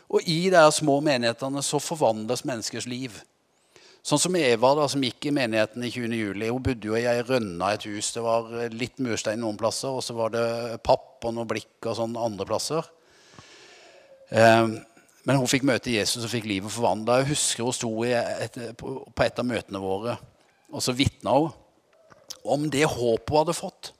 Og 0.10 0.22
i 0.30 0.50
de 0.54 0.62
små 0.72 1.00
menighetene 1.02 1.64
så 1.66 1.80
forvandles 1.82 2.46
menneskers 2.46 2.86
liv. 2.86 3.16
Sånn 4.04 4.20
som 4.20 4.36
Eva, 4.36 4.74
da, 4.76 4.86
som 4.92 5.04
gikk 5.06 5.30
i 5.30 5.32
menigheten 5.32 5.84
i 5.88 5.90
20. 5.94 6.16
juli. 6.20 6.50
Hun 6.52 6.64
bodde 6.66 6.90
jo 6.90 6.98
i 7.00 7.06
ei 7.08 7.22
rønne 7.24 7.70
et 7.72 7.86
hus. 7.88 8.10
Det 8.12 8.24
var 8.26 8.50
litt 8.74 9.00
murstein 9.00 9.40
noen 9.40 9.60
plasser, 9.60 9.96
og 9.96 10.04
så 10.04 10.16
var 10.18 10.34
det 10.34 10.44
papp 10.84 11.24
og 11.24 11.38
noe 11.38 11.48
blikk 11.48 11.88
og 11.88 11.96
sånn 12.02 12.18
andre 12.20 12.48
plasser. 12.50 12.90
Um, 14.28 14.76
men 15.24 15.40
hun 15.40 15.48
fikk 15.48 15.64
møte 15.70 15.94
Jesus 15.94 16.26
og 16.26 16.34
fikk 16.34 16.50
livet 16.52 16.74
forvandla. 16.74 17.22
Jeg 17.22 17.32
husker 17.32 17.64
hun 17.64 17.76
sto 17.78 17.94
et, 18.04 18.60
på 18.76 19.24
et 19.24 19.40
av 19.40 19.48
møtene 19.48 19.80
våre, 19.80 20.18
og 20.74 20.84
så 20.84 20.96
vitna 20.98 21.38
hun 21.40 21.54
om 22.44 22.66
det 22.68 22.84
håpet 22.84 23.32
hun 23.32 23.40
hadde 23.40 23.56
fått. 23.56 23.94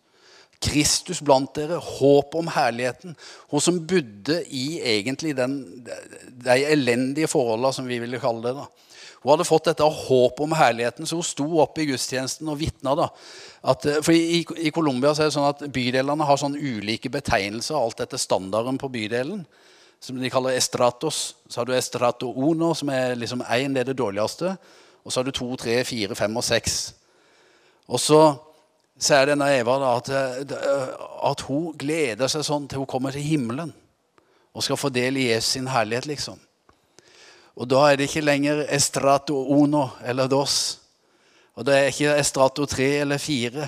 Kristus 0.64 1.22
blant 1.24 1.56
dere, 1.56 1.80
håp 1.80 2.36
om 2.40 2.50
herligheten. 2.52 3.16
Hun 3.52 3.64
som 3.64 3.80
bodde 3.88 4.42
i 4.52 4.82
egentlig 4.84 5.32
den, 5.40 5.62
de 5.84 6.58
elendige 6.76 7.32
forholdene, 7.32 7.72
som 7.76 7.88
vi 7.88 8.04
ville 8.04 8.20
kalle 8.20 8.44
det. 8.50 8.58
da. 8.60 8.93
Hun 9.24 9.32
hadde 9.32 9.48
fått 9.48 9.70
dette 9.72 9.88
håp 9.88 10.40
om 10.44 10.54
herligheten, 10.60 11.08
så 11.08 11.18
hun 11.18 11.26
sto 11.26 11.48
opp 11.64 11.80
i 11.80 11.88
gudstjenesten 11.88 12.50
og 12.52 12.60
vitna. 12.60 12.94
For 13.64 14.12
I, 14.12 14.44
i 14.68 14.72
Colombia 14.76 15.14
er 15.16 15.30
det 15.30 15.36
sånn 15.38 15.48
at 15.48 15.64
bydelene 15.74 16.28
har 16.28 16.40
sånn 16.40 16.60
ulike 16.60 17.12
betegnelser, 17.14 17.80
alt 17.80 18.04
etter 18.04 18.22
standarden 18.22 18.80
på 18.82 18.92
bydelen 18.92 19.46
som 20.04 20.20
de 20.20 20.30
kaller 20.30 20.58
estratos. 20.60 21.36
Så 21.48 21.62
har 21.62 21.66
du 21.66 21.76
estrato 21.78 22.34
uno, 22.36 22.74
som 22.76 22.90
er 22.92 23.16
liksom 23.16 23.44
én, 23.48 23.74
det 23.74 23.86
er 23.86 23.92
det 23.94 24.00
dårligste. 24.02 24.58
Og 25.04 25.12
så 25.12 25.20
har 25.20 25.28
du 25.28 25.32
to, 25.36 25.48
tre, 25.60 25.78
fire, 25.88 26.16
fem 26.16 26.36
og 26.36 26.44
seks. 26.44 26.82
Og 27.88 28.02
så 28.02 28.20
sier 29.00 29.32
denne 29.32 29.48
Eva 29.56 29.78
da, 29.80 29.94
at, 30.00 30.12
at, 31.32 31.46
hun 31.48 31.72
gleder 31.80 32.32
seg 32.32 32.44
sånn 32.48 32.68
til 32.68 32.84
hun 32.84 32.90
kommer 32.90 33.16
til 33.16 33.26
himmelen 33.26 33.72
og 34.54 34.64
skal 34.64 34.78
få 34.80 34.92
del 34.94 35.18
i 35.18 35.30
Jesus 35.32 35.56
sin 35.56 35.72
herlighet, 35.72 36.06
liksom. 36.12 36.38
Og 37.54 37.70
da 37.70 37.84
er 37.88 38.00
det 38.00 38.10
ikke 38.10 38.26
lenger 38.26 38.64
estrato 38.74 39.38
uno 39.54 39.88
eller 40.06 40.30
dos. 40.32 40.80
Og 41.54 41.66
det 41.68 41.76
er 41.78 41.92
ikke 41.92 42.16
estrato 42.18 42.66
tre 42.70 42.88
eller 43.04 43.22
fire. 43.22 43.68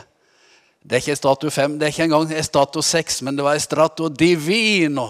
Det 0.82 0.98
er 0.98 1.04
ikke 1.04 1.16
estrato 1.18 1.50
fem, 1.54 1.78
det 1.78 1.88
er 1.88 1.94
ikke 1.94 2.06
engang 2.10 2.34
estrato 2.34 2.82
seks, 2.82 3.22
men 3.26 3.38
det 3.38 3.46
var 3.46 3.58
estrato 3.58 4.10
divino. 4.10 5.08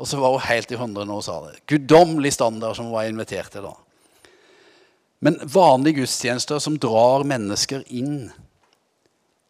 Og 0.00 0.08
så 0.08 0.16
var 0.20 0.32
hun 0.32 0.44
helt 0.44 0.72
i 0.72 0.78
hundre 0.80 1.04
når 1.04 1.20
hun 1.20 1.24
sa 1.24 1.36
det. 1.44 1.60
Guddommelig 1.68 2.32
standard 2.36 2.76
som 2.76 2.88
hun 2.88 2.96
var 2.96 3.08
invitert 3.08 3.52
til 3.52 3.64
da. 3.68 3.74
Men 5.20 5.36
vanlige 5.44 6.00
gudstjenester 6.00 6.60
som 6.60 6.78
drar 6.80 7.26
mennesker 7.28 7.84
inn 7.92 8.30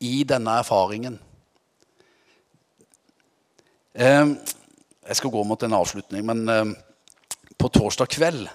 i 0.02 0.24
denne 0.26 0.54
erfaringen 0.62 1.18
eh, 3.94 4.32
Jeg 5.06 5.18
skal 5.18 5.30
gå 5.30 5.42
mot 5.44 5.62
en 5.62 5.76
avslutning, 5.76 6.24
men 6.26 6.42
eh, 6.48 6.72
på 7.60 7.68
torsdag 7.68 8.08
kveld 8.16 8.48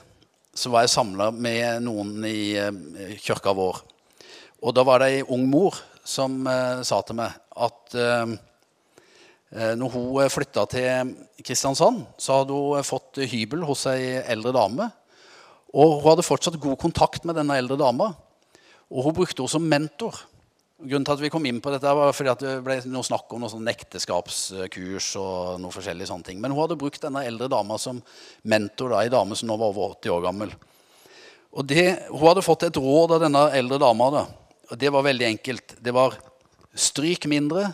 så 0.56 0.72
var 0.72 0.86
jeg 0.86 0.96
samla 0.96 1.30
med 1.32 1.86
noen 1.86 2.26
i 2.26 2.56
eh, 2.58 3.16
kirka 3.22 3.54
vår. 3.56 3.80
Og 4.66 4.74
da 4.74 4.84
var 4.88 5.04
det 5.04 5.14
ei 5.14 5.24
ung 5.24 5.46
mor 5.52 5.78
som 6.06 6.46
sa 6.86 7.00
til 7.06 7.18
meg 7.18 7.34
at 7.66 7.96
Eh, 9.56 9.72
når 9.80 9.92
hun 9.94 10.08
eh, 10.20 10.32
flytta 10.32 10.66
til 10.68 11.14
Kristiansand, 11.40 12.02
så 12.20 12.42
hadde 12.42 12.56
hun 12.56 12.80
eh, 12.80 12.86
fått 12.86 13.22
hybel 13.32 13.64
hos 13.64 13.86
ei 13.88 14.18
eldre 14.34 14.52
dame. 14.56 14.90
Og 15.76 16.00
hun 16.02 16.10
hadde 16.10 16.26
fortsatt 16.26 16.60
god 16.60 16.80
kontakt 16.82 17.28
med 17.28 17.38
denne 17.40 17.56
eldre 17.62 17.78
dama. 17.80 18.10
Og 18.92 19.08
hun 19.08 19.16
brukte 19.16 19.40
henne 19.40 19.54
som 19.54 19.70
mentor. 19.70 20.18
Grunnen 20.76 21.06
til 21.08 21.16
at 21.16 21.22
vi 21.24 21.30
kom 21.32 21.46
inn 21.48 21.62
på 21.64 21.72
dette 21.72 21.92
var 21.96 22.12
fordi 22.12 22.30
at 22.34 22.42
det 22.44 22.54
ble 22.66 22.76
noe 22.92 23.08
snakk 23.08 23.32
om 23.32 23.46
noe 23.46 23.52
sånn 23.52 23.70
ekteskapskurs. 23.72 25.14
og 25.22 25.62
noe 25.64 25.72
forskjellige 25.72 26.10
sånne 26.10 26.28
ting. 26.28 26.42
Men 26.44 26.52
hun 26.52 26.66
hadde 26.66 26.76
brukt 26.82 27.00
denne 27.00 27.24
eldre 27.24 27.48
dama 27.48 27.78
som 27.80 28.02
mentor. 28.44 28.92
da, 28.92 29.00
Ei 29.00 29.14
dame 29.14 29.38
som 29.40 29.48
nå 29.48 29.56
var 29.56 29.72
over 29.72 29.96
80 29.96 30.12
år 30.18 30.26
gammel. 30.26 30.52
Og 31.56 31.64
det, 31.66 32.10
Hun 32.10 32.28
hadde 32.28 32.44
fått 32.44 32.68
et 32.68 32.76
råd 32.76 33.16
av 33.16 33.24
denne 33.24 33.46
eldre 33.56 33.80
dama. 33.80 34.10
da, 34.12 34.26
og 34.70 34.78
Det 34.78 34.92
var 34.92 35.08
veldig 35.08 35.26
enkelt. 35.26 35.78
Det 35.80 35.94
var 35.94 36.20
stryk 36.76 37.26
mindre, 37.26 37.72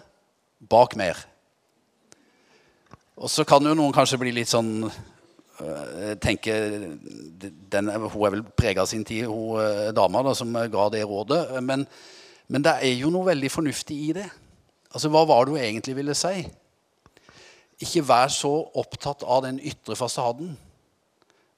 bak 0.59 0.95
mer. 0.95 1.17
Og 3.17 3.29
så 3.29 3.43
kan 3.43 3.65
jo 3.65 3.73
noen 3.73 3.93
kanskje 3.93 4.21
bli 4.21 4.31
litt 4.31 4.47
sånn 4.49 4.85
øh, 4.85 6.15
tenke 6.21 6.53
den, 6.53 7.89
Hun 7.89 8.25
er 8.25 8.31
vel 8.37 8.43
prega 8.43 8.81
av 8.81 8.87
sin 8.87 9.03
tid, 9.03 9.25
hun 9.25 9.57
øh, 9.57 9.91
dama 9.91 10.21
da, 10.21 10.35
som 10.37 10.53
ga 10.53 10.89
det 10.93 11.01
rådet. 11.01 11.63
Men, 11.65 11.87
men, 12.51 12.63
det 12.65 12.73
er 12.83 12.97
jo 12.99 13.11
noe 13.13 13.29
veldig 13.31 13.51
fornuftig 13.51 13.97
i 14.09 14.15
det. 14.17 14.27
Altså, 14.91 15.11
Hva 15.11 15.23
var 15.27 15.47
det 15.47 15.55
hun 15.55 15.63
egentlig 15.63 15.95
ville 15.97 16.15
si? 16.17 16.43
Ikke 17.81 18.03
vær 18.05 18.29
så 18.33 18.51
opptatt 18.77 19.23
av 19.23 19.45
den 19.47 19.61
ytre 19.63 19.95
fasaden, 19.97 20.51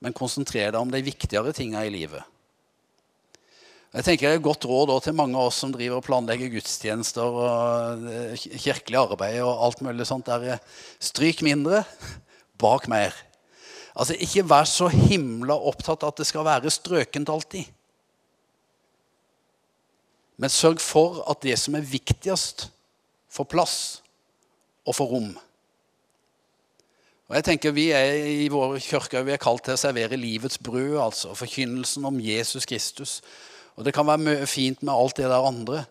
men 0.04 0.16
konsentrer 0.16 0.72
deg 0.72 0.80
om 0.80 0.92
de 0.94 1.02
viktigere 1.04 1.52
tinga 1.56 1.82
i 1.84 1.92
livet. 1.92 2.22
Jeg 3.94 4.08
tenker 4.08 4.26
det 4.26 4.38
er 4.38 4.40
et 4.40 4.48
godt 4.48 4.66
råd 4.66 4.92
til 5.06 5.14
mange 5.14 5.38
av 5.38 5.52
oss 5.52 5.60
som 5.62 5.74
driver 5.74 6.00
og 6.00 6.06
planlegger 6.08 6.50
gudstjenester 6.50 7.36
og 7.38 8.08
eh, 8.10 8.46
kirkelig 8.58 8.98
arbeid 9.04 9.38
og 9.46 9.68
alt 9.68 9.84
mulig 9.86 10.08
sånt. 10.10 10.26
Der 10.26 10.58
stryk 10.98 11.44
mindre, 11.46 11.84
bak 12.58 12.88
mer. 12.90 13.14
Altså, 13.94 14.18
Ikke 14.18 14.48
vær 14.50 14.66
så 14.66 14.90
himla 14.90 15.54
opptatt 15.54 16.08
at 16.08 16.18
det 16.18 16.26
skal 16.26 16.48
være 16.48 16.74
strøkent 16.74 17.30
alltid. 17.30 17.70
Men 20.44 20.52
sørg 20.52 20.82
for 20.84 21.22
at 21.32 21.40
det 21.46 21.56
som 21.62 21.78
er 21.80 21.88
viktigst, 21.88 22.66
får 23.32 23.48
plass 23.48 23.76
og 24.84 24.98
får 24.98 25.08
rom. 25.14 25.30
Og 27.32 27.38
jeg 27.38 27.46
tenker 27.48 27.72
Vi 27.72 27.86
er 27.96 28.28
i 28.44 28.50
våre 28.52 28.82
kirke 28.84 29.24
vi 29.24 29.32
er 29.34 29.42
kalt 29.42 29.64
til 29.64 29.78
å 29.78 29.80
servere 29.80 30.20
livets 30.20 30.60
brød, 30.60 31.00
altså 31.00 31.32
forkynnelsen 31.40 32.04
om 32.06 32.20
Jesus 32.20 32.68
Kristus. 32.68 33.22
Og 33.80 33.88
det 33.88 33.96
kan 33.96 34.06
være 34.06 34.44
fint 34.46 34.84
med 34.84 34.94
alt 34.94 35.16
det 35.18 35.32
der 35.32 35.48
andre, 35.48 35.86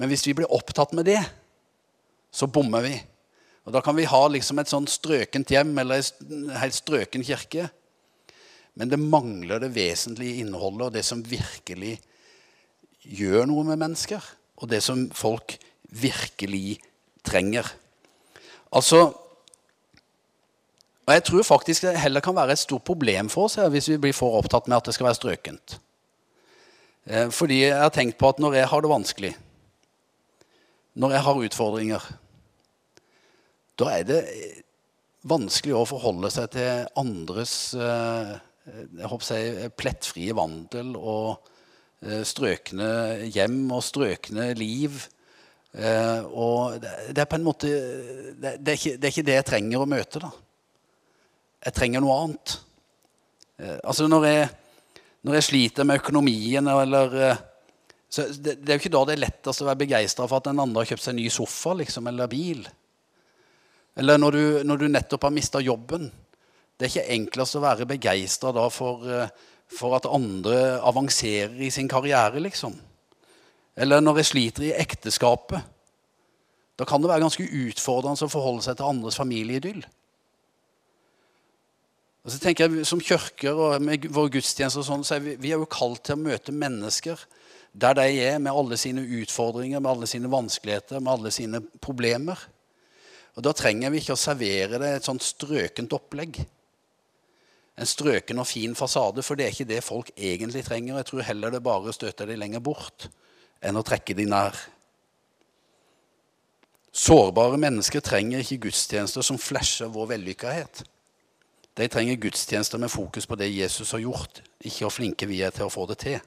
men 0.00 0.08
hvis 0.08 0.24
vi 0.26 0.34
blir 0.40 0.50
opptatt 0.56 0.96
med 0.96 1.04
det, 1.06 1.20
så 2.32 2.48
bommer 2.48 2.88
vi. 2.88 2.96
Og 3.68 3.76
Da 3.76 3.84
kan 3.84 3.96
vi 3.96 4.08
ha 4.08 4.24
liksom 4.32 4.58
et 4.58 4.72
sånn 4.72 4.88
strøkent 4.88 5.52
hjem 5.52 5.76
eller 5.84 6.00
en 6.00 6.48
helt 6.56 6.80
strøken 6.80 7.28
kirke. 7.28 7.68
Men 8.72 8.88
det 8.88 8.98
mangler 9.04 9.60
det 9.60 9.74
vesentlige 9.76 10.40
innholdet 10.40 10.86
og 10.86 10.94
det 10.96 11.04
som 11.04 11.20
virkelig 11.20 11.98
gjør 13.02 13.48
noe 13.50 13.64
med 13.68 13.80
mennesker. 13.80 14.22
Og 14.58 14.70
det 14.70 14.82
som 14.84 15.06
folk 15.14 15.56
virkelig 15.88 16.78
trenger. 17.24 17.66
Altså 18.72 19.14
Og 21.08 21.14
jeg 21.14 21.24
tror 21.24 21.42
faktisk 21.42 21.82
det 21.86 22.00
heller 22.02 22.20
kan 22.20 22.36
være 22.36 22.52
et 22.52 22.60
stort 22.60 22.84
problem 22.84 23.30
for 23.32 23.48
oss 23.48 23.54
her, 23.56 23.70
hvis 23.72 23.88
vi 23.88 23.96
blir 23.96 24.12
for 24.12 24.36
opptatt 24.36 24.66
med 24.68 24.76
at 24.76 24.84
det 24.84 24.92
skal 24.94 25.06
være 25.06 25.16
strøkent. 25.16 25.78
Eh, 27.06 27.30
fordi 27.32 27.62
jeg 27.62 27.80
har 27.80 27.88
tenkt 27.88 28.18
på 28.20 28.28
at 28.28 28.38
når 28.38 28.58
jeg 28.58 28.68
har 28.68 28.80
det 28.84 28.90
vanskelig, 28.90 29.30
når 30.94 31.14
jeg 31.16 31.22
har 31.24 31.40
utfordringer, 31.46 32.10
da 33.80 33.88
er 33.94 34.04
det 34.04 34.20
vanskelig 35.24 35.78
å 35.78 35.86
forholde 35.88 36.28
seg 36.34 36.50
til 36.52 36.84
andres 37.00 37.72
eh, 37.72 38.36
jeg 38.68 39.08
håper 39.08 39.30
jeg, 39.32 39.72
plettfrie 39.80 40.36
vandel 40.36 40.92
og 40.98 41.30
eh, 41.32 41.54
strøkne 41.98 42.88
hjem 43.34 43.62
og 43.74 43.82
strøkne 43.82 44.52
liv. 44.54 45.00
Og 45.78 46.78
det 46.78 47.18
er 47.18 47.26
på 47.28 47.36
en 47.36 47.46
måte 47.46 47.68
det 48.38 48.54
er, 48.54 48.76
ikke, 48.76 48.94
det 48.94 49.08
er 49.08 49.12
ikke 49.12 49.26
det 49.26 49.36
jeg 49.36 49.46
trenger 49.48 49.82
å 49.82 49.88
møte. 49.90 50.22
da. 50.22 50.30
Jeg 51.66 51.76
trenger 51.76 52.04
noe 52.04 52.20
annet. 52.22 52.54
Altså 53.82 54.06
Når 54.06 54.26
jeg 54.28 54.48
når 55.26 55.38
jeg 55.38 55.46
sliter 55.48 55.86
med 55.86 55.98
økonomien 55.98 56.70
eller 56.70 57.16
eh, 57.18 57.40
så 58.08 58.24
det, 58.32 58.54
det, 58.62 58.70
er 58.70 58.78
jo 58.78 58.80
ikke 58.80 58.94
da 58.94 59.00
det 59.04 59.14
er 59.18 59.24
lettest 59.26 59.60
å 59.60 59.66
være 59.66 59.82
begeistra 59.82 60.24
for 60.24 60.40
at 60.40 60.46
den 60.48 60.62
andre 60.62 60.80
har 60.80 60.88
kjøpt 60.88 61.04
seg 61.04 61.12
en 61.12 61.18
ny 61.20 61.26
sofa 61.32 61.74
liksom, 61.76 62.06
eller 62.08 62.30
bil. 62.32 62.62
Eller 64.00 64.20
når 64.22 64.36
du, 64.38 64.44
når 64.64 64.80
du 64.80 64.86
nettopp 64.88 65.26
har 65.26 65.34
mista 65.34 65.60
jobben. 65.60 66.06
Det 66.78 66.86
er 66.86 66.92
ikke 66.94 67.16
enklest 67.18 67.58
å 67.58 67.62
være 67.66 67.88
begeistra 67.90 68.64
for, 68.72 69.04
eh, 69.10 69.34
for, 69.68 69.96
at 69.96 70.08
andre 70.08 70.78
avanserer 70.80 71.58
i 71.60 71.70
sin 71.70 71.88
karriere, 71.90 72.40
liksom. 72.40 72.74
Eller 73.78 74.02
når 74.02 74.22
jeg 74.22 74.30
sliter 74.32 74.66
i 74.66 74.74
ekteskapet. 74.74 75.62
Da 76.78 76.86
kan 76.86 77.02
det 77.02 77.10
være 77.10 77.24
ganske 77.26 77.46
utfordrende 77.46 78.26
å 78.26 78.32
forholde 78.32 78.64
seg 78.64 78.78
til 78.78 78.88
andres 78.88 79.18
familieidyll. 79.18 79.82
Og 82.24 82.34
så 82.34 82.38
tenker 82.42 82.68
jeg 82.68 82.86
Som 82.86 83.00
kirker 83.00 83.56
og 83.56 83.82
med 83.82 84.04
våre 84.12 84.32
gudstjenester 84.34 84.84
sånn, 84.84 85.04
så 85.06 85.16
er 85.16 85.24
vi, 85.24 85.36
vi 85.40 85.52
er 85.54 85.62
jo 85.62 85.70
kalt 85.70 86.04
til 86.06 86.18
å 86.18 86.24
møte 86.26 86.54
mennesker 86.54 87.20
der 87.78 87.94
de 87.94 88.04
er, 88.24 88.38
med 88.42 88.50
alle 88.50 88.76
sine 88.80 89.04
utfordringer, 89.20 89.78
med 89.78 89.90
alle 89.90 90.06
sine 90.08 90.30
vanskeligheter, 90.32 90.98
med 90.98 91.12
alle 91.12 91.30
sine 91.30 91.60
problemer. 91.84 92.40
Og 93.36 93.44
Da 93.44 93.52
trenger 93.54 93.92
vi 93.92 94.00
ikke 94.02 94.16
å 94.16 94.18
servere 94.18 94.80
det 94.82 94.88
et 94.96 95.06
sånt 95.06 95.22
strøkent 95.22 95.92
opplegg. 95.94 96.40
En 97.78 97.86
strøken 97.86 98.40
og 98.42 98.46
fin 98.50 98.74
fasade, 98.74 99.22
for 99.22 99.38
det 99.38 99.46
er 99.46 99.54
ikke 99.54 99.68
det 99.70 99.84
folk 99.86 100.10
egentlig 100.16 100.64
trenger. 100.66 100.96
Jeg 100.98 101.06
tror 101.06 101.26
heller 101.28 101.54
det 101.54 101.62
bare 101.62 101.92
støter 101.94 102.26
de 102.26 102.36
lenger 102.36 102.62
bort 102.64 103.06
enn 103.62 103.78
å 103.78 103.84
trekke 103.86 104.16
de 104.18 104.26
nær. 104.26 104.56
Sårbare 106.94 107.58
mennesker 107.60 108.02
trenger 108.02 108.42
ikke 108.42 108.64
gudstjenester 108.66 109.22
som 109.22 109.38
flasher 109.38 109.90
vår 109.94 110.14
vellykkahet. 110.14 110.82
De 111.78 111.86
trenger 111.86 112.18
gudstjenester 112.18 112.80
med 112.82 112.90
fokus 112.90 113.26
på 113.30 113.38
det 113.38 113.52
Jesus 113.52 113.92
har 113.94 114.02
gjort, 114.02 114.42
ikke 114.58 114.86
hvor 114.86 114.94
flinke 114.96 115.28
vi 115.30 115.42
er 115.46 115.54
til 115.54 115.68
å 115.68 115.72
få 115.72 115.86
det 115.86 116.00
til. 116.02 116.18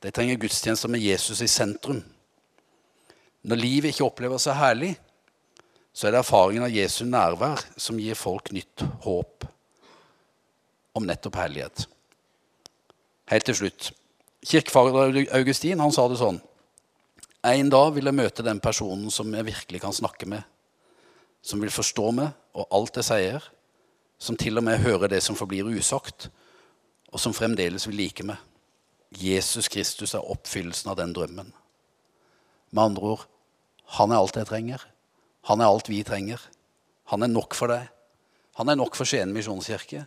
De 0.00 0.12
trenger 0.12 0.40
gudstjenester 0.40 0.88
med 0.88 1.04
Jesus 1.04 1.42
i 1.44 1.48
sentrum. 1.48 2.00
Når 3.44 3.60
livet 3.60 3.92
ikke 3.92 4.06
oppleves 4.08 4.46
så 4.48 4.56
herlig, 4.56 4.94
så 5.92 6.08
er 6.08 6.14
det 6.14 6.22
erfaringen 6.24 6.64
av 6.64 6.72
Jesu 6.72 7.04
nærvær 7.04 7.60
som 7.76 8.00
gir 8.00 8.16
folk 8.16 8.48
nytt 8.56 8.86
håp 9.04 9.44
om 10.94 11.06
nettopp 11.06 11.36
herlighet. 11.38 11.86
Helt 13.30 13.46
til 13.48 13.58
slutt. 13.58 13.90
Kirkefader 14.44 15.22
Augustin 15.36 15.80
han 15.80 15.92
sa 15.94 16.04
det 16.10 16.18
sånn 16.20 16.36
En 17.44 17.70
dag 17.72 17.94
vil 17.96 18.04
jeg 18.04 18.16
møte 18.16 18.44
den 18.44 18.60
personen 18.60 19.10
som 19.12 19.32
jeg 19.32 19.46
virkelig 19.48 19.80
kan 19.82 19.92
snakke 19.96 20.28
med. 20.28 20.44
Som 21.44 21.60
vil 21.60 21.72
forstå 21.72 22.10
meg 22.16 22.32
og 22.56 22.68
alt 22.72 23.00
jeg 23.00 23.08
sier. 23.08 23.50
Som 24.18 24.38
til 24.40 24.60
og 24.60 24.64
med 24.64 24.80
hører 24.84 25.10
det 25.12 25.20
som 25.24 25.36
forblir 25.36 25.68
usagt. 25.68 26.30
Og 27.12 27.20
som 27.20 27.36
fremdeles 27.36 27.88
vil 27.88 27.98
like 28.00 28.24
meg. 28.24 28.40
Jesus 29.14 29.68
Kristus 29.68 30.14
er 30.14 30.24
oppfyllelsen 30.24 30.90
av 30.90 30.98
den 30.98 31.12
drømmen. 31.14 31.52
Med 32.72 32.82
andre 32.82 33.14
ord 33.14 33.26
han 33.98 34.12
er 34.12 34.22
alt 34.22 34.36
jeg 34.40 34.48
trenger. 34.48 34.80
Han 35.50 35.60
er 35.60 35.68
alt 35.68 35.90
vi 35.92 36.00
trenger. 36.06 36.40
Han 37.12 37.22
er 37.22 37.30
nok 37.30 37.54
for 37.54 37.70
deg. 37.70 37.90
Han 38.56 38.70
er 38.70 38.78
nok 38.78 38.96
for 38.96 39.08
Skien 39.08 39.32
misjonskirke. 39.34 40.06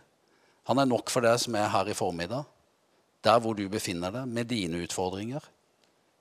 Han 0.68 0.80
er 0.80 0.88
nok 0.88 1.10
for 1.12 1.24
deg 1.24 1.40
som 1.40 1.56
er 1.56 1.70
her 1.72 1.88
i 1.88 1.96
formiddag, 1.96 2.44
der 3.24 3.40
hvor 3.42 3.56
du 3.56 3.64
befinner 3.72 4.12
deg, 4.14 4.28
med 4.28 4.50
dine 4.50 4.82
utfordringer, 4.84 5.44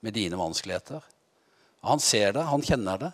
med 0.02 0.16
dine 0.16 0.40
vanskeligheter. 0.40 1.04
Han 1.88 2.00
ser 2.04 2.34
det, 2.36 2.46
han 2.48 2.64
kjenner 2.64 3.02
det. 3.02 3.12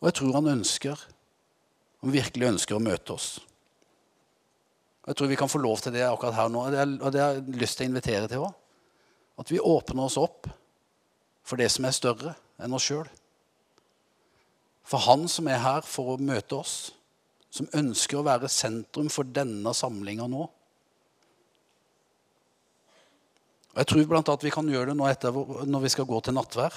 Og 0.00 0.10
jeg 0.10 0.18
tror 0.18 0.34
han 0.40 0.52
ønsker, 0.56 1.04
han 2.02 2.14
virkelig 2.14 2.50
ønsker 2.50 2.76
å 2.76 2.82
møte 2.82 3.14
oss. 3.14 3.28
Jeg 5.06 5.16
tror 5.16 5.30
vi 5.30 5.38
kan 5.38 5.50
få 5.50 5.62
lov 5.62 5.78
til 5.82 5.94
det 5.94 6.02
akkurat 6.02 6.34
her 6.34 6.50
nå, 6.50 6.66
og 6.66 7.12
det 7.14 7.22
har 7.22 7.38
jeg 7.38 7.60
lyst 7.62 7.78
til 7.78 7.86
å 7.86 7.90
invitere 7.92 8.30
til 8.30 8.42
òg. 8.48 8.52
At 9.38 9.52
vi 9.52 9.62
åpner 9.62 10.08
oss 10.08 10.18
opp 10.18 10.48
for 11.46 11.60
det 11.60 11.68
som 11.70 11.86
er 11.86 11.94
større 11.94 12.34
enn 12.58 12.74
oss 12.74 12.88
sjøl. 12.88 13.06
For 14.86 15.02
Han 15.06 15.26
som 15.30 15.46
er 15.50 15.62
her 15.62 15.86
for 15.86 16.14
å 16.14 16.18
møte 16.22 16.58
oss, 16.58 16.90
som 17.56 17.68
ønsker 17.76 18.20
å 18.20 18.26
være 18.26 18.50
sentrum 18.52 19.08
for 19.12 19.28
denne 19.28 19.72
samlinga 19.76 20.28
nå. 20.28 20.44
Og 23.76 23.80
Jeg 23.82 23.88
tror 23.90 24.06
blant 24.08 24.28
annet 24.32 24.46
vi 24.46 24.52
kan 24.54 24.68
gjøre 24.72 24.92
det 24.92 24.98
nå 24.98 25.08
etter, 25.08 25.40
når 25.68 25.82
vi 25.84 25.92
skal 25.92 26.08
gå 26.08 26.20
til 26.24 26.36
nattvær. 26.36 26.76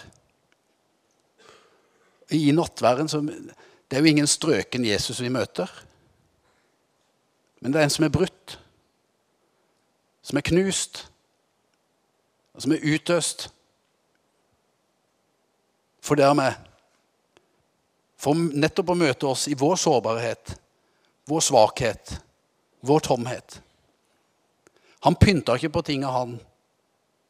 I 2.36 2.52
nattværen 2.54 3.10
så, 3.10 3.22
Det 3.22 3.98
er 3.98 4.04
jo 4.04 4.12
ingen 4.12 4.28
strøken 4.28 4.86
Jesus 4.86 5.22
vi 5.22 5.32
møter. 5.34 5.70
Men 7.60 7.72
det 7.72 7.80
er 7.80 7.88
en 7.88 7.94
som 7.94 8.06
er 8.06 8.14
brutt, 8.14 8.60
som 10.22 10.38
er 10.38 10.46
knust, 10.46 11.08
og 12.54 12.64
som 12.64 12.76
er 12.76 12.86
utøst. 12.86 13.50
For 16.04 16.16
dermed 16.20 16.68
For 18.20 18.36
nettopp 18.36 18.90
å 18.92 19.00
møte 19.00 19.28
oss 19.30 19.46
i 19.48 19.56
vår 19.56 19.78
sårbarhet, 19.80 20.50
vår 21.30 21.44
svakhet, 21.46 22.16
vår 22.82 23.00
tomhet. 23.06 23.62
Han 25.06 25.16
pynta 25.16 25.56
ikke 25.56 25.72
på 25.78 25.84
tinga, 25.86 26.10
han, 26.12 26.40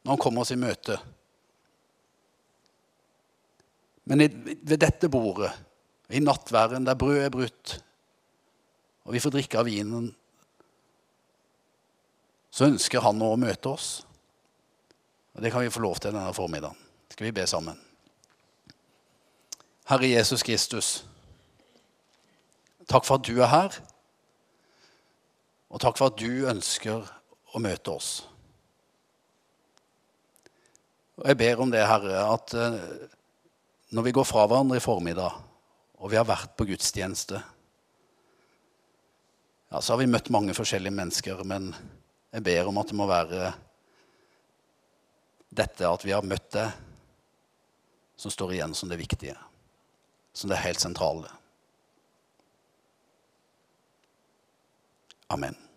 når 0.02 0.14
han 0.16 0.22
kom 0.24 0.40
oss 0.42 0.54
i 0.56 0.60
møte. 0.60 0.96
Men 4.10 4.24
ved 4.24 4.80
dette 4.82 5.10
bordet, 5.12 5.52
i 6.10 6.22
nattværen 6.24 6.88
der 6.88 6.98
brødet 6.98 7.28
er 7.28 7.34
brutt, 7.34 7.76
og 9.06 9.14
vi 9.14 9.22
får 9.22 9.36
drikke 9.36 9.60
av 9.60 9.68
vinen, 9.68 10.08
så 12.50 12.66
ønsker 12.72 13.04
han 13.06 13.22
å 13.22 13.36
møte 13.38 13.70
oss. 13.70 13.90
Og 15.36 15.44
Det 15.44 15.52
kan 15.54 15.62
vi 15.62 15.70
få 15.70 15.84
lov 15.84 16.00
til 16.00 16.16
denne 16.16 16.34
formiddagen. 16.34 16.88
Skal 17.12 17.30
vi 17.30 17.36
be 17.36 17.46
sammen? 17.48 17.78
Herre 19.90 20.10
Jesus 20.10 20.44
Kristus, 20.46 20.90
takk 22.90 23.06
for 23.06 23.18
at 23.18 23.26
du 23.26 23.38
er 23.42 23.50
her. 23.50 23.78
Og 25.70 25.82
takk 25.82 26.00
for 26.00 26.10
at 26.10 26.20
du 26.20 26.50
ønsker 26.50 27.06
å 27.54 27.62
møte 27.62 27.94
oss. 27.94 28.10
Og 31.20 31.28
Jeg 31.28 31.38
ber 31.40 31.62
om 31.62 31.72
det, 31.74 31.84
Herre, 31.86 32.24
at 32.34 32.54
eh, 32.58 32.78
når 33.94 34.08
vi 34.08 34.16
går 34.16 34.28
fra 34.28 34.46
hverandre 34.48 34.80
i 34.80 34.84
formiddag, 34.84 35.36
og 36.00 36.12
vi 36.12 36.18
har 36.18 36.28
vært 36.28 36.56
på 36.56 36.68
gudstjeneste 36.70 37.42
ja, 39.70 39.82
Så 39.82 39.92
har 39.92 40.00
vi 40.00 40.08
møtt 40.08 40.32
mange 40.32 40.56
forskjellige 40.56 40.96
mennesker, 40.96 41.44
men 41.44 41.74
jeg 42.32 42.46
ber 42.46 42.70
om 42.72 42.80
at 42.80 42.90
det 42.90 42.98
må 42.98 43.10
være 43.10 43.52
dette 45.50 45.90
at 45.90 46.06
vi 46.06 46.16
har 46.16 46.26
møtt 46.26 46.48
det, 46.56 46.70
som 48.20 48.32
står 48.32 48.56
igjen 48.56 48.74
som 48.78 48.90
det 48.90 49.02
viktige 49.02 49.36
som 50.34 50.50
det 50.50 50.62
helt 50.64 50.80
sentrale. 50.80 51.28
Amen. 55.32 55.69